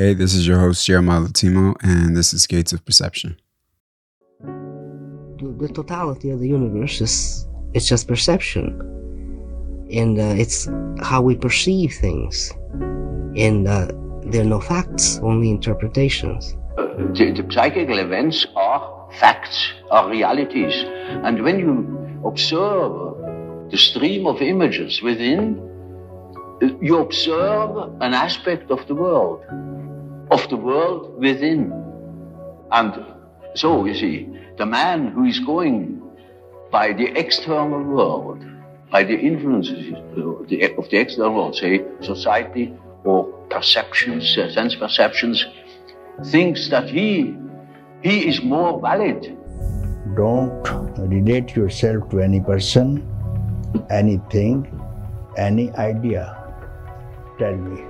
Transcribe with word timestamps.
Hey, 0.00 0.14
this 0.14 0.32
is 0.32 0.48
your 0.48 0.58
host, 0.58 0.86
Jeremiah 0.86 1.20
Latimo, 1.20 1.76
and 1.82 2.16
this 2.16 2.32
is 2.32 2.46
Gates 2.46 2.72
of 2.72 2.82
Perception. 2.86 3.36
The 4.40 5.70
totality 5.74 6.30
of 6.30 6.40
the 6.40 6.48
universe 6.48 7.02
is 7.02 7.46
it's 7.74 7.86
just 7.86 8.08
perception, 8.08 8.80
and 9.92 10.18
uh, 10.18 10.40
it's 10.42 10.70
how 11.02 11.20
we 11.20 11.36
perceive 11.36 11.92
things, 11.92 12.50
and 13.36 13.68
uh, 13.68 13.88
there 14.24 14.40
are 14.40 14.52
no 14.56 14.58
facts, 14.58 15.20
only 15.22 15.50
interpretations. 15.50 16.56
the, 16.76 17.34
the 17.36 17.46
psychical 17.52 17.98
events 17.98 18.46
are 18.56 19.06
facts, 19.18 19.70
are 19.90 20.08
realities. 20.08 20.82
And 21.26 21.42
when 21.44 21.58
you 21.58 22.22
observe 22.24 23.70
the 23.70 23.76
stream 23.76 24.26
of 24.26 24.40
images 24.40 25.02
within, 25.02 25.60
you 26.80 26.96
observe 26.96 28.00
an 28.00 28.14
aspect 28.14 28.70
of 28.70 28.86
the 28.86 28.94
world, 28.94 29.44
of 30.30 30.48
the 30.48 30.56
world 30.56 31.18
within. 31.18 31.72
And 32.70 33.04
so, 33.54 33.84
you 33.84 33.94
see, 33.94 34.28
the 34.56 34.66
man 34.66 35.08
who 35.08 35.24
is 35.24 35.40
going 35.40 36.02
by 36.70 36.92
the 36.92 37.06
external 37.18 37.82
world, 37.82 38.44
by 38.90 39.02
the 39.02 39.18
influences 39.18 39.92
of 39.92 40.48
the 40.48 40.96
external 40.98 41.34
world, 41.34 41.56
say 41.56 41.84
society 42.00 42.72
or 43.04 43.24
perceptions, 43.50 44.36
uh, 44.38 44.50
sense 44.50 44.74
perceptions, 44.74 45.46
thinks 46.26 46.68
that 46.70 46.88
he 46.88 47.34
he 48.02 48.28
is 48.28 48.42
more 48.42 48.80
valid. 48.80 49.36
Don't 50.16 50.62
relate 50.96 51.54
yourself 51.54 52.08
to 52.10 52.20
any 52.20 52.40
person, 52.40 53.06
anything, 53.90 54.66
any 55.36 55.70
idea. 55.72 56.36
Tell 57.38 57.56
me. 57.56 57.84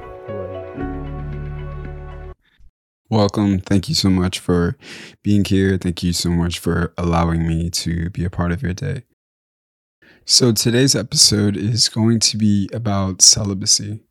Welcome. 3.11 3.59
Thank 3.59 3.89
you 3.89 3.97
so 3.97 4.09
much 4.09 4.39
for 4.39 4.77
being 5.25 5.45
here. 5.45 5.77
Thank 5.77 6.05
you 6.05 6.13
so 6.13 6.31
much 6.31 6.61
for 6.61 6.95
allowing 6.97 7.45
me 7.45 7.69
to 7.71 8.09
be 8.11 8.25
a 8.25 8.31
part 8.31 8.53
of 8.53 8.63
your 8.63 8.73
day. 8.73 9.03
So, 10.27 10.53
today's 10.53 10.95
episode 10.95 11.57
is 11.57 11.89
going 11.89 12.21
to 12.21 12.37
be 12.37 12.71
about 12.73 13.21
celibacy. 13.21 14.05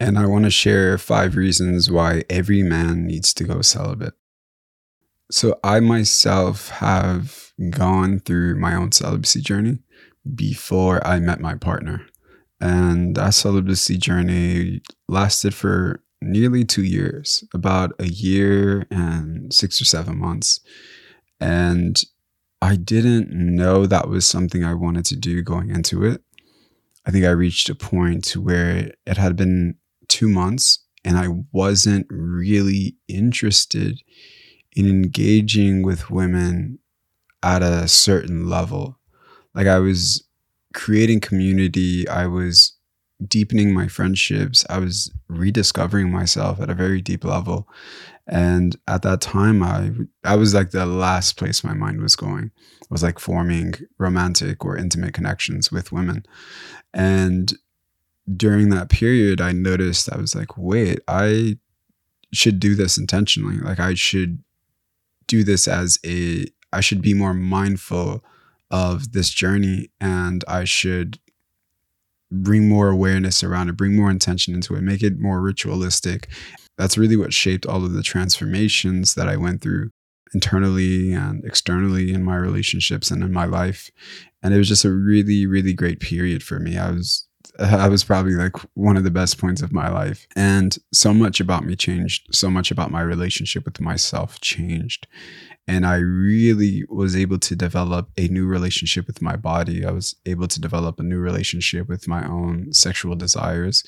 And 0.00 0.18
I 0.18 0.24
want 0.24 0.46
to 0.46 0.50
share 0.50 0.96
five 0.96 1.36
reasons 1.36 1.90
why 1.90 2.24
every 2.30 2.62
man 2.62 3.06
needs 3.06 3.34
to 3.34 3.44
go 3.44 3.60
celibate. 3.60 4.14
So, 5.30 5.60
I 5.62 5.80
myself 5.80 6.70
have 6.70 7.52
gone 7.68 8.18
through 8.18 8.58
my 8.58 8.74
own 8.74 8.92
celibacy 8.92 9.42
journey 9.42 9.80
before 10.34 11.06
I 11.06 11.20
met 11.20 11.40
my 11.40 11.56
partner. 11.56 12.06
And 12.62 13.14
that 13.16 13.34
celibacy 13.34 13.98
journey 13.98 14.80
lasted 15.06 15.52
for 15.52 16.02
nearly 16.22 16.64
two 16.64 16.84
years, 16.84 17.44
about 17.52 17.92
a 17.98 18.06
year 18.06 18.86
and 18.90 19.52
six 19.52 19.80
or 19.80 19.84
seven 19.84 20.18
months. 20.18 20.60
And 21.40 22.02
I 22.60 22.76
didn't 22.76 23.30
know 23.30 23.86
that 23.86 24.08
was 24.08 24.24
something 24.26 24.64
I 24.64 24.74
wanted 24.74 25.04
to 25.06 25.16
do 25.16 25.42
going 25.42 25.70
into 25.70 26.04
it. 26.04 26.22
I 27.04 27.10
think 27.10 27.24
I 27.24 27.30
reached 27.30 27.68
a 27.68 27.74
point 27.74 28.36
where 28.36 28.92
it 29.04 29.16
had 29.16 29.34
been 29.34 29.76
two 30.08 30.28
months 30.28 30.78
and 31.04 31.18
I 31.18 31.28
wasn't 31.50 32.06
really 32.08 32.96
interested 33.08 34.00
in 34.76 34.88
engaging 34.88 35.82
with 35.82 36.10
women 36.10 36.78
at 37.42 37.62
a 37.62 37.88
certain 37.88 38.48
level. 38.48 38.98
Like 39.54 39.66
I 39.66 39.80
was 39.80 40.24
creating 40.72 41.20
community, 41.20 42.08
I 42.08 42.26
was 42.26 42.76
deepening 43.26 43.74
my 43.74 43.88
friendships, 43.88 44.64
I 44.70 44.78
was 44.78 45.12
rediscovering 45.38 46.10
myself 46.10 46.60
at 46.60 46.70
a 46.70 46.74
very 46.74 47.00
deep 47.00 47.24
level. 47.24 47.68
And 48.26 48.76
at 48.86 49.02
that 49.02 49.20
time 49.20 49.62
I 49.62 49.90
I 50.24 50.36
was 50.36 50.54
like 50.54 50.70
the 50.70 50.86
last 50.86 51.36
place 51.36 51.64
my 51.64 51.74
mind 51.74 52.00
was 52.00 52.16
going. 52.16 52.50
It 52.80 52.90
was 52.90 53.02
like 53.02 53.18
forming 53.18 53.74
romantic 53.98 54.64
or 54.64 54.76
intimate 54.76 55.14
connections 55.14 55.72
with 55.72 55.92
women. 55.92 56.24
And 56.94 57.52
during 58.36 58.68
that 58.70 58.88
period, 58.88 59.40
I 59.40 59.52
noticed 59.52 60.12
I 60.12 60.16
was 60.16 60.34
like, 60.34 60.56
wait, 60.56 61.00
I 61.08 61.58
should 62.32 62.60
do 62.60 62.74
this 62.74 62.96
intentionally. 62.98 63.56
Like, 63.56 63.80
I 63.80 63.94
should 63.94 64.42
do 65.26 65.44
this 65.44 65.66
as 65.66 65.98
a, 66.04 66.46
I 66.72 66.80
should 66.80 67.02
be 67.02 67.14
more 67.14 67.34
mindful 67.34 68.24
of 68.70 69.12
this 69.12 69.30
journey 69.30 69.90
and 70.00 70.44
I 70.48 70.64
should 70.64 71.18
bring 72.32 72.68
more 72.68 72.88
awareness 72.88 73.42
around 73.44 73.68
it, 73.68 73.76
bring 73.76 73.94
more 73.94 74.10
intention 74.10 74.54
into 74.54 74.74
it, 74.74 74.82
make 74.82 75.02
it 75.02 75.18
more 75.18 75.40
ritualistic. 75.40 76.28
That's 76.78 76.96
really 76.96 77.16
what 77.16 77.32
shaped 77.32 77.66
all 77.66 77.84
of 77.84 77.92
the 77.92 78.02
transformations 78.02 79.14
that 79.14 79.28
I 79.28 79.36
went 79.36 79.60
through 79.60 79.90
internally 80.34 81.12
and 81.12 81.44
externally 81.44 82.12
in 82.12 82.24
my 82.24 82.36
relationships 82.36 83.10
and 83.10 83.22
in 83.22 83.32
my 83.32 83.44
life. 83.44 83.90
And 84.42 84.54
it 84.54 84.58
was 84.58 84.68
just 84.68 84.84
a 84.84 84.90
really, 84.90 85.46
really 85.46 85.74
great 85.74 86.00
period 86.00 86.42
for 86.42 86.58
me. 86.58 86.78
I 86.78 86.90
was 86.90 87.26
I 87.58 87.88
was 87.88 88.02
probably 88.02 88.32
like 88.32 88.56
one 88.74 88.96
of 88.96 89.04
the 89.04 89.10
best 89.10 89.38
points 89.38 89.60
of 89.62 89.72
my 89.72 89.88
life. 89.88 90.26
And 90.34 90.76
so 90.92 91.12
much 91.12 91.40
about 91.40 91.64
me 91.64 91.76
changed. 91.76 92.34
So 92.34 92.50
much 92.50 92.70
about 92.70 92.90
my 92.90 93.02
relationship 93.02 93.64
with 93.64 93.80
myself 93.80 94.40
changed. 94.40 95.06
And 95.68 95.86
I 95.86 95.96
really 95.96 96.84
was 96.88 97.14
able 97.14 97.38
to 97.38 97.54
develop 97.54 98.10
a 98.18 98.26
new 98.28 98.46
relationship 98.46 99.06
with 99.06 99.22
my 99.22 99.36
body. 99.36 99.84
I 99.84 99.92
was 99.92 100.16
able 100.26 100.48
to 100.48 100.60
develop 100.60 100.98
a 100.98 101.04
new 101.04 101.18
relationship 101.18 101.88
with 101.88 102.08
my 102.08 102.26
own 102.26 102.72
sexual 102.72 103.14
desires, 103.14 103.84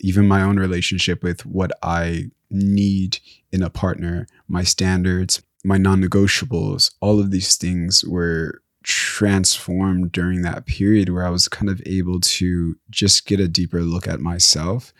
even 0.00 0.26
my 0.26 0.42
own 0.42 0.58
relationship 0.58 1.22
with 1.22 1.46
what 1.46 1.70
I 1.82 2.30
need 2.50 3.18
in 3.52 3.62
a 3.62 3.70
partner, 3.70 4.26
my 4.48 4.64
standards, 4.64 5.40
my 5.64 5.78
non 5.78 6.02
negotiables. 6.02 6.92
All 7.00 7.20
of 7.20 7.30
these 7.30 7.56
things 7.56 8.04
were 8.04 8.60
transformed 8.84 10.12
during 10.12 10.42
that 10.42 10.66
period 10.66 11.08
where 11.08 11.26
I 11.26 11.30
was 11.30 11.48
kind 11.48 11.70
of 11.70 11.82
able 11.86 12.20
to 12.20 12.76
just 12.90 13.26
get 13.26 13.40
a 13.40 13.48
deeper 13.48 13.80
look 13.80 14.06
at 14.06 14.20
myself 14.20 14.92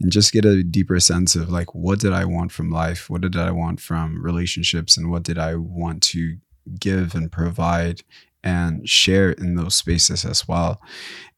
and 0.00 0.10
just 0.10 0.32
get 0.32 0.46
a 0.46 0.64
deeper 0.64 0.98
sense 0.98 1.36
of 1.36 1.50
like, 1.50 1.74
what 1.74 2.00
did 2.00 2.14
I 2.14 2.24
want 2.24 2.50
from 2.50 2.70
life? 2.70 3.10
What 3.10 3.20
did 3.20 3.36
I 3.36 3.50
want 3.50 3.78
from 3.78 4.22
relationships? 4.22 4.96
And 4.96 5.10
what 5.10 5.22
did 5.22 5.38
I 5.38 5.54
want 5.54 6.02
to 6.04 6.38
give 6.78 7.14
and 7.14 7.30
provide 7.30 8.00
and 8.42 8.88
share 8.88 9.32
in 9.32 9.54
those 9.54 9.74
spaces 9.74 10.24
as 10.24 10.48
well? 10.48 10.80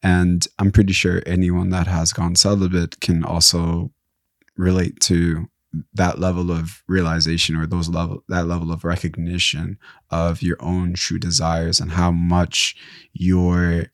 And 0.05 0.47
I'm 0.61 0.71
pretty 0.71 0.93
sure 0.93 1.21
anyone 1.27 1.71
that 1.71 1.89
has 1.89 2.13
gone 2.13 2.37
celibate 2.37 3.01
can 3.01 3.25
also 3.25 3.91
relate 4.57 5.01
to 5.01 5.49
that 5.95 6.19
level 6.19 6.51
of 6.51 6.83
realization 6.87 7.57
or 7.57 7.67
those 7.67 7.89
level 7.89 8.23
that 8.29 8.47
level 8.47 8.73
of 8.73 8.85
recognition 8.85 9.79
of 10.11 10.43
your 10.43 10.57
own 10.61 10.95
true 10.95 11.19
desires 11.19 11.81
and 11.81 11.93
how 11.93 12.11
much 12.11 12.77
your 13.13 13.87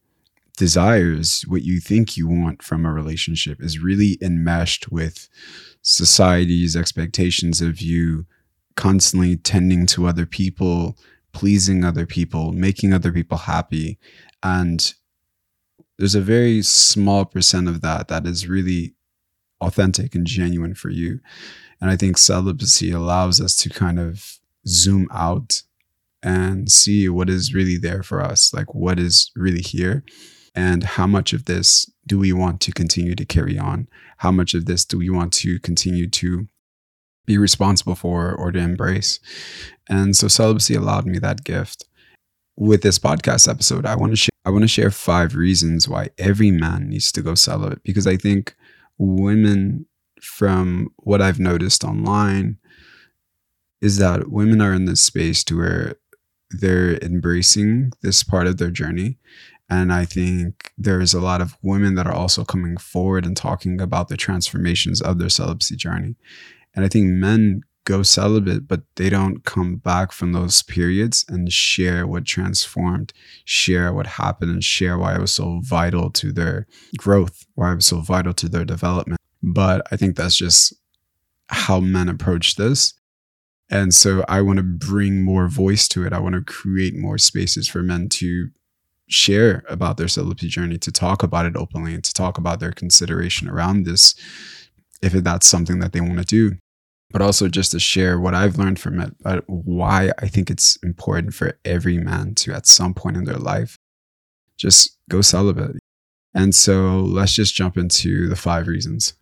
desires 0.57 1.45
what 1.47 1.63
you 1.63 1.79
think 1.79 2.17
you 2.17 2.27
want 2.27 2.63
from 2.63 2.85
a 2.85 2.93
relationship 2.93 3.63
is 3.63 3.79
really 3.79 4.19
enmeshed 4.21 4.91
with 4.91 5.29
society's 5.83 6.75
expectations 6.75 7.61
of 7.61 7.81
you 7.81 8.27
constantly 8.75 9.37
tending 9.37 9.87
to 9.87 10.07
other 10.07 10.27
people 10.27 10.97
pleasing 11.33 11.85
other 11.85 12.07
people 12.07 12.53
making 12.53 12.93
other 12.93 13.13
people 13.13 13.39
happy. 13.39 13.99
And 14.43 14.93
there's 15.99 16.15
a 16.15 16.21
very 16.21 16.63
small 16.63 17.25
percent 17.25 17.69
of 17.69 17.81
that 17.83 18.09
that 18.09 18.27
is 18.27 18.49
really 18.49 18.95
authentic 19.61 20.15
and 20.15 20.27
genuine 20.27 20.75
for 20.75 20.91
you 20.91 21.21
and 21.81 21.91
I 21.91 21.97
think 21.97 22.19
celibacy 22.19 22.91
allows 22.91 23.41
us 23.41 23.57
to 23.57 23.69
kind 23.69 23.99
of 24.01 24.39
zoom 24.67 25.09
out 25.13 25.63
and 26.23 26.71
see 26.71 27.09
what 27.09 27.31
is 27.31 27.55
really 27.55 27.77
there 27.77 28.03
for 28.03 28.21
us, 28.21 28.53
like 28.53 28.75
what 28.75 28.99
is 28.99 29.31
really 29.37 29.63
here, 29.63 30.05
and 30.55 30.83
how 30.83 31.07
much 31.07 31.33
of 31.33 31.45
this 31.45 31.91
do 32.07 32.19
we 32.19 32.33
want 32.33 32.61
to 32.63 32.73
continue 32.73 33.15
to 33.15 33.25
carry 33.25 33.59
on? 33.59 33.87
How 34.19 34.33
much 34.33 34.55
of 34.55 34.67
this 34.67 34.85
do 34.85 34.99
we 34.99 35.11
want 35.11 35.33
to 35.35 35.61
continue 35.61 36.09
to 36.09 36.49
be 37.27 37.39
responsible 37.39 37.95
for 37.95 38.35
or 38.35 38.51
to 38.51 38.59
embrace? 38.59 39.21
And 39.89 40.17
so 40.17 40.27
celibacy 40.27 40.75
allowed 40.75 41.07
me 41.07 41.19
that 41.19 41.45
gift. 41.45 41.85
With 42.57 42.83
this 42.83 42.99
podcast 42.99 43.49
episode, 43.49 43.87
I 43.87 43.95
want 43.95 44.11
to 44.11 44.17
share 44.17 44.31
I 44.45 44.51
want 44.51 44.63
to 44.63 44.69
share 44.69 44.91
five 44.91 45.37
reasons 45.37 45.89
why 45.89 46.09
every 46.19 46.51
man 46.51 46.89
needs 46.89 47.13
to 47.13 47.23
go 47.23 47.37
celibate 47.37 47.85
because 47.85 48.07
I 48.07 48.17
think 48.17 48.57
women 48.97 49.87
from 50.23 50.89
what 50.97 51.23
I've 51.23 51.41
noticed 51.41 51.85
online 51.85 52.59
is 53.81 53.99
that 53.99 54.31
women 54.31 54.61
are 54.61 54.73
in 54.73 54.87
this 54.87 55.03
space 55.03 55.45
to 55.45 55.59
where 55.59 55.95
they're 56.51 56.97
embracing 56.99 57.93
this 58.03 58.23
part 58.23 58.47
of 58.47 58.57
their 58.57 58.71
journey. 58.71 59.19
And 59.71 59.93
I 59.93 60.05
think 60.05 60.73
there's 60.79 61.13
a 61.13 61.21
lot 61.21 61.41
of 61.41 61.57
women 61.63 61.95
that 61.95 62.07
are 62.07 62.15
also 62.15 62.45
coming 62.45 62.77
forward 62.79 63.27
and 63.27 63.37
talking 63.37 63.81
about 63.81 64.09
the 64.09 64.17
transformations 64.17 65.01
of 65.03 65.19
their 65.19 65.29
celibacy 65.29 65.77
journey. 65.77 66.17
And 66.75 66.85
I 66.85 66.89
think 66.89 67.07
men 67.07 67.63
go 67.85 68.03
celibate, 68.03 68.69
but 68.69 68.83
they 68.97 69.09
don't 69.09 69.45
come 69.45 69.77
back 69.77 70.13
from 70.13 70.33
those 70.33 70.63
periods 70.63 71.25
and 71.29 71.53
share 71.53 72.07
what 72.07 72.27
transformed, 72.27 73.13
share 73.45 73.93
what 73.93 74.07
happened, 74.07 74.51
and 74.51 74.65
share 74.65 74.99
why 74.99 75.15
it 75.15 75.21
was 75.21 75.35
so 75.35 75.61
vital 75.65 76.11
to 76.11 76.33
their 76.33 76.67
growth, 76.99 77.47
why 77.55 77.73
it 77.73 77.77
was 77.77 77.87
so 77.87 78.01
vital 78.01 78.35
to 78.35 78.49
their 78.49 78.65
development. 78.65 79.18
But 79.43 79.87
I 79.91 79.97
think 79.97 80.17
that's 80.17 80.37
just 80.37 80.75
how 81.49 81.81
men 81.81 82.09
approach 82.09 82.57
this. 82.57 82.95
And 83.71 83.95
so 83.95 84.25
I 84.29 84.41
want 84.41 84.57
to 84.57 84.63
bring 84.63 85.23
more 85.23 85.49
voice 85.49 85.89
to 85.89 86.07
it. 86.07 86.13
I 86.13 86.21
want 86.21 86.35
to 86.35 86.41
create 86.41 86.97
more 86.97 87.19
spaces 87.19 87.69
for 87.69 87.83
men 87.83 88.09
to 88.11 88.49
share 89.09 89.65
about 89.69 89.97
their 89.97 90.09
celibacy 90.09 90.49
journey, 90.49 90.79
to 90.79 90.93
talk 90.93 91.23
about 91.23 91.47
it 91.47 91.57
openly, 91.57 91.95
and 91.95 92.05
to 92.05 92.13
talk 92.13 92.39
about 92.39 92.61
their 92.61 92.73
consideration 92.73 93.49
around 93.49 93.85
this, 93.85 94.15
if 95.03 95.13
that's 95.13 95.47
something 95.47 95.79
that 95.81 95.93
they 95.93 96.01
want 96.01 96.19
to 96.19 96.25
do. 96.25 96.57
But 97.11 97.23
also 97.23 97.49
just 97.49 97.73
to 97.73 97.81
share 97.81 98.21
what 98.21 98.35
I've 98.35 98.59
learned 98.59 98.79
from 98.79 99.01
it, 99.01 99.15
but 99.23 99.45
why 99.47 100.13
I 100.19 100.29
think 100.29 100.51
it's 100.51 100.77
important 100.83 101.33
for 101.33 101.59
every 101.65 101.97
man 101.97 102.35
to, 102.37 102.53
at 102.53 102.67
some 102.67 102.93
point 102.93 103.17
in 103.17 103.25
their 103.25 103.39
life, 103.39 103.79
just 104.59 104.99
go 105.09 105.23
celibate. 105.23 105.77
And 106.35 106.55
so 106.55 107.01
let's 107.01 107.33
just 107.33 107.55
jump 107.55 107.79
into 107.79 108.29
the 108.29 108.37
five 108.37 108.67
reasons. 108.67 109.15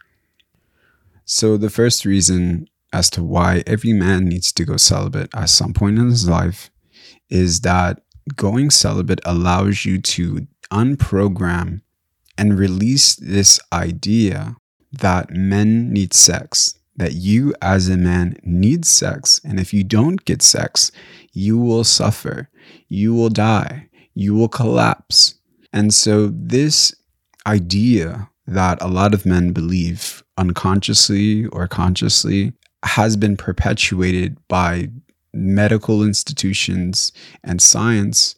So, 1.28 1.56
the 1.56 1.70
first 1.70 2.05
reason 2.05 2.69
as 2.93 3.11
to 3.11 3.23
why 3.23 3.64
every 3.67 3.93
man 3.93 4.28
needs 4.28 4.52
to 4.52 4.64
go 4.64 4.76
celibate 4.76 5.28
at 5.34 5.50
some 5.50 5.75
point 5.75 5.99
in 5.99 6.06
his 6.06 6.28
life 6.28 6.70
is 7.28 7.62
that 7.62 8.00
going 8.37 8.70
celibate 8.70 9.20
allows 9.25 9.84
you 9.84 10.00
to 10.00 10.46
unprogram 10.70 11.81
and 12.38 12.56
release 12.56 13.17
this 13.17 13.58
idea 13.73 14.56
that 14.93 15.31
men 15.31 15.93
need 15.93 16.14
sex, 16.14 16.78
that 16.94 17.14
you 17.14 17.52
as 17.61 17.88
a 17.88 17.96
man 17.96 18.37
need 18.44 18.84
sex. 18.84 19.40
And 19.44 19.58
if 19.58 19.75
you 19.75 19.82
don't 19.82 20.25
get 20.25 20.43
sex, 20.43 20.93
you 21.32 21.58
will 21.58 21.82
suffer, 21.82 22.50
you 22.88 23.14
will 23.14 23.31
die, 23.31 23.88
you 24.14 24.32
will 24.32 24.49
collapse. 24.49 25.34
And 25.73 25.93
so, 25.93 26.28
this 26.28 26.94
idea 27.49 28.31
that 28.46 28.81
a 28.81 28.87
lot 28.87 29.12
of 29.12 29.26
men 29.26 29.52
believe 29.52 30.23
unconsciously 30.37 31.47
or 31.47 31.67
consciously 31.67 32.53
has 32.85 33.17
been 33.17 33.37
perpetuated 33.37 34.38
by 34.49 34.88
medical 35.33 36.03
institutions 36.03 37.12
and 37.44 37.61
science. 37.61 38.37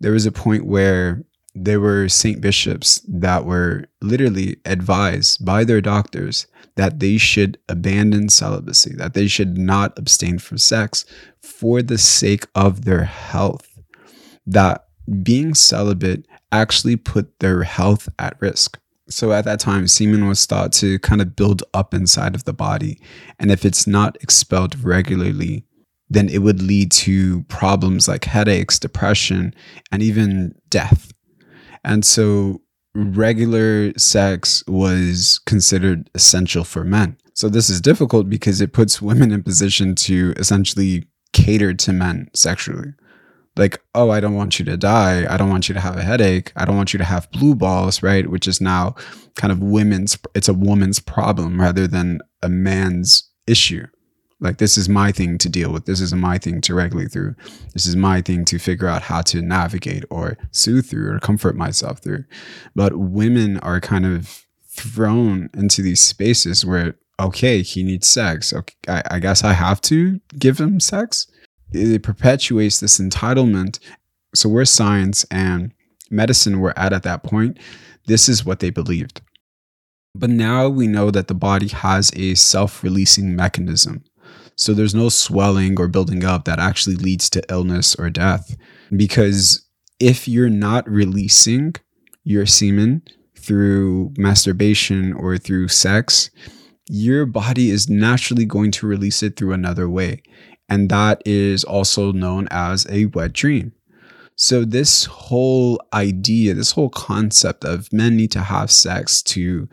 There 0.00 0.12
was 0.12 0.26
a 0.26 0.32
point 0.32 0.66
where 0.66 1.24
there 1.54 1.80
were 1.80 2.08
saint 2.08 2.40
bishops 2.40 3.00
that 3.08 3.44
were 3.44 3.84
literally 4.02 4.56
advised 4.64 5.44
by 5.44 5.64
their 5.64 5.80
doctors 5.80 6.46
that 6.76 6.98
they 6.98 7.16
should 7.16 7.58
abandon 7.68 8.28
celibacy, 8.28 8.94
that 8.96 9.14
they 9.14 9.28
should 9.28 9.56
not 9.56 9.96
abstain 9.96 10.38
from 10.38 10.58
sex 10.58 11.04
for 11.40 11.80
the 11.80 11.98
sake 11.98 12.46
of 12.54 12.84
their 12.84 13.04
health. 13.04 13.78
That 14.44 14.86
being 15.22 15.54
celibate 15.54 16.26
actually 16.50 16.96
put 16.96 17.38
their 17.38 17.62
health 17.62 18.08
at 18.18 18.40
risk. 18.40 18.78
So 19.08 19.32
at 19.32 19.44
that 19.44 19.60
time, 19.60 19.86
semen 19.86 20.26
was 20.26 20.46
thought 20.46 20.72
to 20.74 20.98
kind 21.00 21.20
of 21.20 21.36
build 21.36 21.62
up 21.74 21.92
inside 21.92 22.34
of 22.34 22.44
the 22.44 22.52
body. 22.52 23.00
And 23.38 23.50
if 23.50 23.64
it's 23.64 23.86
not 23.86 24.16
expelled 24.22 24.82
regularly, 24.82 25.64
then 26.08 26.28
it 26.28 26.38
would 26.38 26.62
lead 26.62 26.90
to 26.92 27.42
problems 27.44 28.08
like 28.08 28.24
headaches, 28.24 28.78
depression, 28.78 29.54
and 29.92 30.02
even 30.02 30.54
death. 30.70 31.12
And 31.84 32.04
so 32.04 32.62
regular 32.94 33.92
sex 33.98 34.64
was 34.66 35.40
considered 35.44 36.08
essential 36.14 36.64
for 36.64 36.84
men. 36.84 37.16
So 37.34 37.48
this 37.48 37.68
is 37.68 37.80
difficult 37.80 38.30
because 38.30 38.60
it 38.60 38.72
puts 38.72 39.02
women 39.02 39.32
in 39.32 39.42
position 39.42 39.94
to 39.96 40.34
essentially 40.36 41.04
cater 41.32 41.74
to 41.74 41.92
men 41.92 42.30
sexually 42.32 42.92
like, 43.56 43.80
oh, 43.94 44.10
I 44.10 44.20
don't 44.20 44.34
want 44.34 44.58
you 44.58 44.64
to 44.64 44.76
die. 44.76 45.32
I 45.32 45.36
don't 45.36 45.50
want 45.50 45.68
you 45.68 45.74
to 45.74 45.80
have 45.80 45.96
a 45.96 46.02
headache. 46.02 46.52
I 46.56 46.64
don't 46.64 46.76
want 46.76 46.92
you 46.92 46.98
to 46.98 47.04
have 47.04 47.30
blue 47.30 47.54
balls, 47.54 48.02
right? 48.02 48.28
Which 48.28 48.48
is 48.48 48.60
now 48.60 48.96
kind 49.36 49.52
of 49.52 49.60
women's, 49.60 50.18
it's 50.34 50.48
a 50.48 50.54
woman's 50.54 50.98
problem 50.98 51.60
rather 51.60 51.86
than 51.86 52.20
a 52.42 52.48
man's 52.48 53.30
issue. 53.46 53.86
Like, 54.40 54.58
this 54.58 54.76
is 54.76 54.88
my 54.88 55.12
thing 55.12 55.38
to 55.38 55.48
deal 55.48 55.72
with. 55.72 55.86
This 55.86 56.00
is 56.00 56.12
my 56.12 56.36
thing 56.36 56.60
to 56.62 56.74
regulate 56.74 57.12
through. 57.12 57.36
This 57.72 57.86
is 57.86 57.96
my 57.96 58.20
thing 58.20 58.44
to 58.46 58.58
figure 58.58 58.88
out 58.88 59.02
how 59.02 59.22
to 59.22 59.40
navigate 59.40 60.04
or 60.10 60.36
soothe 60.50 60.86
through 60.86 61.14
or 61.14 61.20
comfort 61.20 61.56
myself 61.56 62.00
through. 62.00 62.24
But 62.74 62.96
women 62.96 63.58
are 63.60 63.80
kind 63.80 64.04
of 64.04 64.44
thrown 64.66 65.48
into 65.54 65.80
these 65.80 66.00
spaces 66.00 66.66
where, 66.66 66.96
okay, 67.20 67.62
he 67.62 67.84
needs 67.84 68.08
sex. 68.08 68.52
Okay, 68.52 68.74
I, 68.88 69.02
I 69.12 69.18
guess 69.20 69.44
I 69.44 69.52
have 69.52 69.80
to 69.82 70.20
give 70.36 70.58
him 70.58 70.80
sex 70.80 71.28
it 71.74 72.02
perpetuates 72.02 72.80
this 72.80 72.98
entitlement. 72.98 73.78
So 74.34 74.48
where 74.48 74.64
science 74.64 75.24
and 75.30 75.72
medicine 76.10 76.60
were 76.60 76.78
at 76.78 76.92
at 76.92 77.02
that 77.04 77.22
point, 77.22 77.58
this 78.06 78.28
is 78.28 78.44
what 78.44 78.60
they 78.60 78.70
believed. 78.70 79.20
But 80.14 80.30
now 80.30 80.68
we 80.68 80.86
know 80.86 81.10
that 81.10 81.28
the 81.28 81.34
body 81.34 81.68
has 81.68 82.12
a 82.14 82.34
self-releasing 82.34 83.34
mechanism. 83.34 84.04
So 84.56 84.72
there's 84.72 84.94
no 84.94 85.08
swelling 85.08 85.78
or 85.80 85.88
building 85.88 86.24
up 86.24 86.44
that 86.44 86.60
actually 86.60 86.96
leads 86.96 87.28
to 87.30 87.42
illness 87.50 87.96
or 87.96 88.10
death. 88.10 88.56
Because 88.96 89.66
if 89.98 90.28
you're 90.28 90.50
not 90.50 90.88
releasing 90.88 91.74
your 92.22 92.46
semen 92.46 93.02
through 93.36 94.12
masturbation 94.16 95.12
or 95.12 95.36
through 95.36 95.68
sex, 95.68 96.30
your 96.88 97.26
body 97.26 97.70
is 97.70 97.88
naturally 97.88 98.44
going 98.44 98.70
to 98.70 98.86
release 98.86 99.22
it 99.22 99.36
through 99.36 99.52
another 99.52 99.88
way 99.88 100.22
and 100.68 100.88
that 100.90 101.22
is 101.24 101.64
also 101.64 102.12
known 102.12 102.48
as 102.50 102.86
a 102.88 103.06
wet 103.06 103.32
dream. 103.32 103.72
So, 104.36 104.64
this 104.64 105.04
whole 105.04 105.80
idea, 105.92 106.54
this 106.54 106.72
whole 106.72 106.90
concept 106.90 107.64
of 107.64 107.92
men 107.92 108.16
need 108.16 108.32
to 108.32 108.40
have 108.40 108.70
sex 108.70 109.22
to 109.24 109.68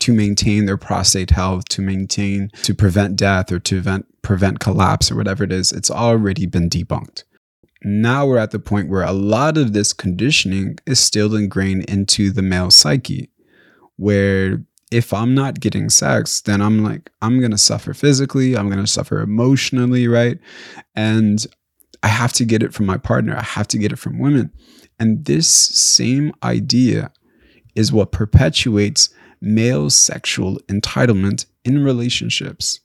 to 0.00 0.12
maintain 0.12 0.66
their 0.66 0.76
prostate 0.76 1.30
health, 1.30 1.68
to 1.68 1.80
maintain, 1.80 2.50
to 2.62 2.74
prevent 2.74 3.16
death 3.16 3.50
or 3.52 3.58
to 3.60 3.76
prevent, 3.76 4.22
prevent 4.22 4.60
collapse 4.60 5.10
or 5.10 5.16
whatever 5.16 5.44
it 5.44 5.52
is, 5.52 5.72
it's 5.72 5.90
already 5.90 6.46
been 6.46 6.68
debunked. 6.68 7.24
Now 7.84 8.26
we're 8.26 8.38
at 8.38 8.50
the 8.50 8.58
point 8.58 8.88
where 8.88 9.02
a 9.02 9.12
lot 9.12 9.58
of 9.58 9.72
this 9.72 9.92
conditioning 9.92 10.78
is 10.86 10.98
still 10.98 11.34
ingrained 11.34 11.84
into 11.84 12.30
the 12.30 12.42
male 12.42 12.70
psyche, 12.70 13.30
where 13.96 14.64
if 14.90 15.12
I'm 15.12 15.34
not 15.34 15.60
getting 15.60 15.90
sex, 15.90 16.40
then 16.42 16.60
I'm 16.60 16.84
like, 16.84 17.10
I'm 17.22 17.38
going 17.40 17.50
to 17.50 17.58
suffer 17.58 17.94
physically, 17.94 18.56
I'm 18.56 18.68
going 18.68 18.84
to 18.84 18.90
suffer 18.90 19.20
emotionally, 19.20 20.06
right? 20.08 20.38
And 20.94 21.44
I 22.02 22.08
have 22.08 22.32
to 22.34 22.44
get 22.44 22.62
it 22.62 22.74
from 22.74 22.86
my 22.86 22.98
partner, 22.98 23.36
I 23.36 23.42
have 23.42 23.68
to 23.68 23.78
get 23.78 23.92
it 23.92 23.98
from 23.98 24.18
women. 24.18 24.52
And 24.98 25.24
this 25.24 25.48
same 25.48 26.32
idea 26.42 27.12
is 27.74 27.92
what 27.92 28.12
perpetuates 28.12 29.08
male 29.40 29.90
sexual 29.90 30.58
entitlement 30.68 31.46
in 31.64 31.82
relationships. 31.82 32.80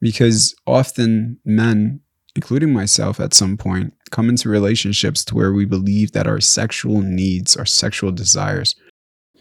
Because 0.00 0.54
often 0.66 1.38
men, 1.44 2.00
including 2.36 2.72
myself 2.72 3.20
at 3.20 3.34
some 3.34 3.56
point, 3.56 3.92
come 4.10 4.28
into 4.28 4.48
relationships 4.48 5.24
to 5.26 5.34
where 5.34 5.52
we 5.52 5.64
believe 5.64 6.12
that 6.12 6.26
our 6.26 6.40
sexual 6.40 7.02
needs, 7.02 7.56
our 7.56 7.66
sexual 7.66 8.12
desires, 8.12 8.74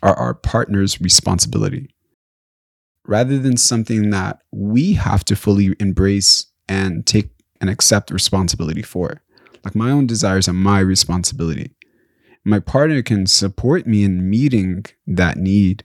are 0.04 0.16
our 0.16 0.34
partner's 0.34 1.02
responsibility 1.02 1.90
rather 3.08 3.40
than 3.40 3.58
something 3.58 4.10
that 4.10 4.42
we 4.52 4.94
have 4.94 5.24
to 5.26 5.36
fully 5.36 5.74
embrace 5.80 6.46
and 6.68 7.08
take 7.08 7.30
and 7.60 7.70
accept 7.70 8.12
responsibility 8.12 8.84
for. 8.84 9.24
Like 9.64 9.74
my 9.74 9.90
own 9.90 10.06
desires 10.06 10.48
are 10.48 10.54
my 10.54 10.80
responsibility. 10.80 11.72
My 12.44 12.60
partner 12.60 13.02
can 13.02 13.26
support 13.26 13.88
me 13.88 14.04
in 14.04 14.30
meeting 14.30 14.86
that 15.08 15.38
need, 15.38 15.84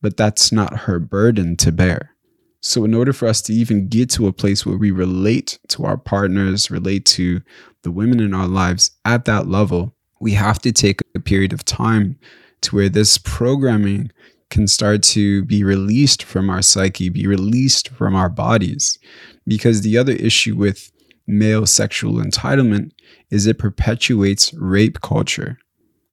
but 0.00 0.16
that's 0.16 0.50
not 0.50 0.80
her 0.80 0.98
burden 0.98 1.56
to 1.58 1.70
bear. 1.70 2.14
So, 2.60 2.84
in 2.84 2.94
order 2.94 3.12
for 3.12 3.26
us 3.26 3.42
to 3.42 3.52
even 3.52 3.88
get 3.88 4.08
to 4.10 4.28
a 4.28 4.32
place 4.32 4.64
where 4.64 4.76
we 4.76 4.92
relate 4.92 5.58
to 5.68 5.84
our 5.84 5.96
partners, 5.96 6.70
relate 6.70 7.04
to 7.06 7.42
the 7.82 7.90
women 7.90 8.20
in 8.20 8.32
our 8.34 8.46
lives 8.46 8.92
at 9.04 9.24
that 9.24 9.48
level, 9.48 9.96
we 10.20 10.32
have 10.32 10.60
to 10.60 10.72
take 10.72 11.00
a 11.16 11.20
period 11.20 11.52
of 11.52 11.64
time 11.64 12.18
to 12.62 12.76
where 12.76 12.88
this 12.88 13.18
programming 13.18 14.10
can 14.50 14.66
start 14.66 15.02
to 15.02 15.44
be 15.44 15.64
released 15.64 16.22
from 16.22 16.50
our 16.50 16.62
psyche, 16.62 17.08
be 17.08 17.26
released 17.26 17.88
from 17.88 18.14
our 18.14 18.28
bodies. 18.28 18.98
Because 19.46 19.80
the 19.80 19.96
other 19.96 20.12
issue 20.12 20.54
with 20.54 20.92
male 21.26 21.66
sexual 21.66 22.14
entitlement 22.14 22.92
is 23.30 23.46
it 23.46 23.58
perpetuates 23.58 24.52
rape 24.54 25.00
culture. 25.00 25.58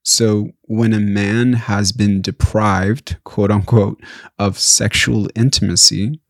So 0.03 0.51
when 0.63 0.93
a 0.93 0.99
man 0.99 1.53
has 1.53 1.91
been 1.91 2.21
deprived, 2.21 3.17
quote 3.25 3.51
unquote, 3.51 4.01
of 4.37 4.57
sexual 4.57 5.27
intimacy, 5.35 6.21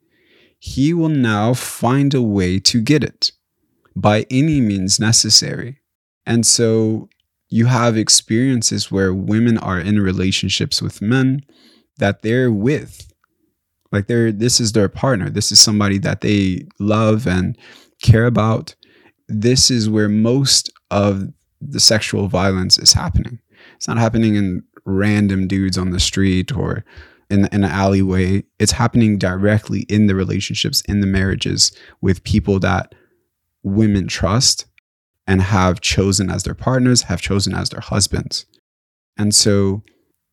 he 0.58 0.94
will 0.94 1.10
now 1.10 1.54
find 1.54 2.14
a 2.14 2.22
way 2.22 2.60
to 2.60 2.82
get 2.82 3.04
it 3.04 3.32
by 3.96 4.26
any 4.30 4.60
means 4.60 5.00
necessary. 5.00 5.80
And 6.26 6.46
so 6.46 7.10
you 7.50 7.66
have 7.66 7.98
experiences 7.98 8.92
where 8.92 9.14
women 9.14 9.58
are 9.58 9.80
in 9.80 10.00
relationships 10.00 10.82
with 10.82 11.02
men 11.02 11.44
that 11.98 12.22
they're 12.22 12.52
with. 12.52 13.12
Like 13.92 14.08
they're 14.08 14.32
this 14.32 14.60
is 14.60 14.74
their 14.74 14.90
partner. 14.90 15.30
This 15.30 15.52
is 15.52 15.60
somebody 15.60 15.98
that 16.00 16.22
they 16.22 16.68
love 16.80 17.28
and 17.28 17.58
care 18.04 18.26
about. 18.26 18.76
This 19.28 19.72
is 19.72 19.90
where 19.90 20.10
most 20.10 20.72
of 20.92 21.28
the 21.60 21.80
sexual 21.80 22.28
violence 22.28 22.78
is 22.78 22.94
happening. 22.94 23.40
It's 23.76 23.88
not 23.88 23.98
happening 23.98 24.36
in 24.36 24.64
random 24.86 25.48
dudes 25.48 25.78
on 25.78 25.90
the 25.90 26.00
street 26.00 26.56
or 26.56 26.86
in, 27.30 27.46
in 27.52 27.64
an 27.64 27.72
alleyway. 27.72 28.44
It's 28.60 28.72
happening 28.72 29.18
directly 29.18 29.82
in 29.90 30.08
the 30.08 30.16
relationships, 30.16 30.82
in 30.82 31.02
the 31.02 31.08
marriages 31.08 31.72
with 32.02 32.24
people 32.24 32.60
that 32.60 32.94
women 33.64 34.08
trust 34.08 34.66
and 35.30 35.44
have 35.44 35.80
chosen 35.80 36.32
as 36.32 36.42
their 36.42 36.56
partners, 36.56 37.04
have 37.04 37.22
chosen 37.22 37.54
as 37.54 37.70
their 37.70 37.82
husbands. 37.82 38.48
And 39.16 39.36
so 39.36 39.84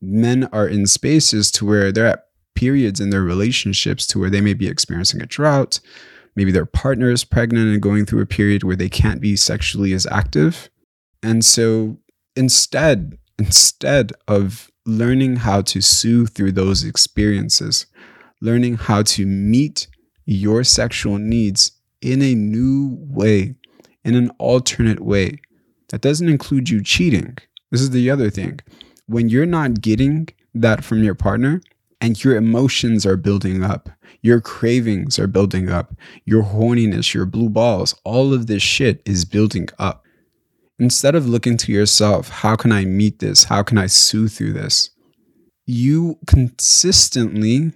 men 0.00 0.48
are 0.54 0.66
in 0.66 0.86
spaces 0.86 1.50
to 1.50 1.66
where 1.66 1.92
they're 1.92 2.06
at 2.06 2.24
periods 2.54 2.98
in 2.98 3.10
their 3.10 3.22
relationships 3.22 4.06
to 4.06 4.18
where 4.18 4.30
they 4.30 4.40
may 4.40 4.54
be 4.54 4.66
experiencing 4.66 5.20
a 5.20 5.26
drought. 5.26 5.80
Maybe 6.34 6.50
their 6.50 6.64
partner 6.64 7.10
is 7.10 7.24
pregnant 7.24 7.68
and 7.68 7.82
going 7.82 8.06
through 8.06 8.22
a 8.22 8.26
period 8.26 8.64
where 8.64 8.74
they 8.74 8.88
can't 8.88 9.20
be 9.20 9.36
sexually 9.36 9.92
as 9.92 10.06
active. 10.06 10.70
And 11.22 11.44
so 11.44 11.98
instead, 12.34 13.18
instead 13.38 14.14
of 14.26 14.70
learning 14.86 15.36
how 15.36 15.60
to 15.60 15.82
soothe 15.82 16.30
through 16.30 16.52
those 16.52 16.84
experiences, 16.84 17.84
learning 18.40 18.76
how 18.76 19.02
to 19.02 19.26
meet 19.26 19.88
your 20.24 20.64
sexual 20.64 21.18
needs 21.18 21.72
in 22.00 22.22
a 22.22 22.34
new 22.34 22.96
way, 22.98 23.56
in 24.06 24.14
an 24.14 24.30
alternate 24.38 25.00
way 25.00 25.40
that 25.88 26.00
doesn't 26.00 26.28
include 26.28 26.70
you 26.70 26.82
cheating. 26.82 27.36
This 27.70 27.80
is 27.80 27.90
the 27.90 28.08
other 28.08 28.30
thing. 28.30 28.60
When 29.06 29.28
you're 29.28 29.44
not 29.44 29.80
getting 29.80 30.28
that 30.54 30.84
from 30.84 31.02
your 31.02 31.16
partner 31.16 31.60
and 32.00 32.22
your 32.22 32.36
emotions 32.36 33.04
are 33.04 33.16
building 33.16 33.64
up, 33.64 33.90
your 34.22 34.40
cravings 34.40 35.18
are 35.18 35.26
building 35.26 35.68
up, 35.68 35.92
your 36.24 36.44
horniness, 36.44 37.14
your 37.14 37.26
blue 37.26 37.48
balls, 37.48 37.94
all 38.04 38.32
of 38.32 38.46
this 38.46 38.62
shit 38.62 39.02
is 39.04 39.24
building 39.24 39.68
up. 39.78 40.04
Instead 40.78 41.14
of 41.14 41.28
looking 41.28 41.56
to 41.56 41.72
yourself, 41.72 42.28
how 42.28 42.54
can 42.54 42.70
I 42.70 42.84
meet 42.84 43.18
this? 43.18 43.44
How 43.44 43.62
can 43.62 43.76
I 43.76 43.86
soothe 43.86 44.32
through 44.32 44.52
this? 44.52 44.90
You 45.66 46.18
consistently 46.26 47.72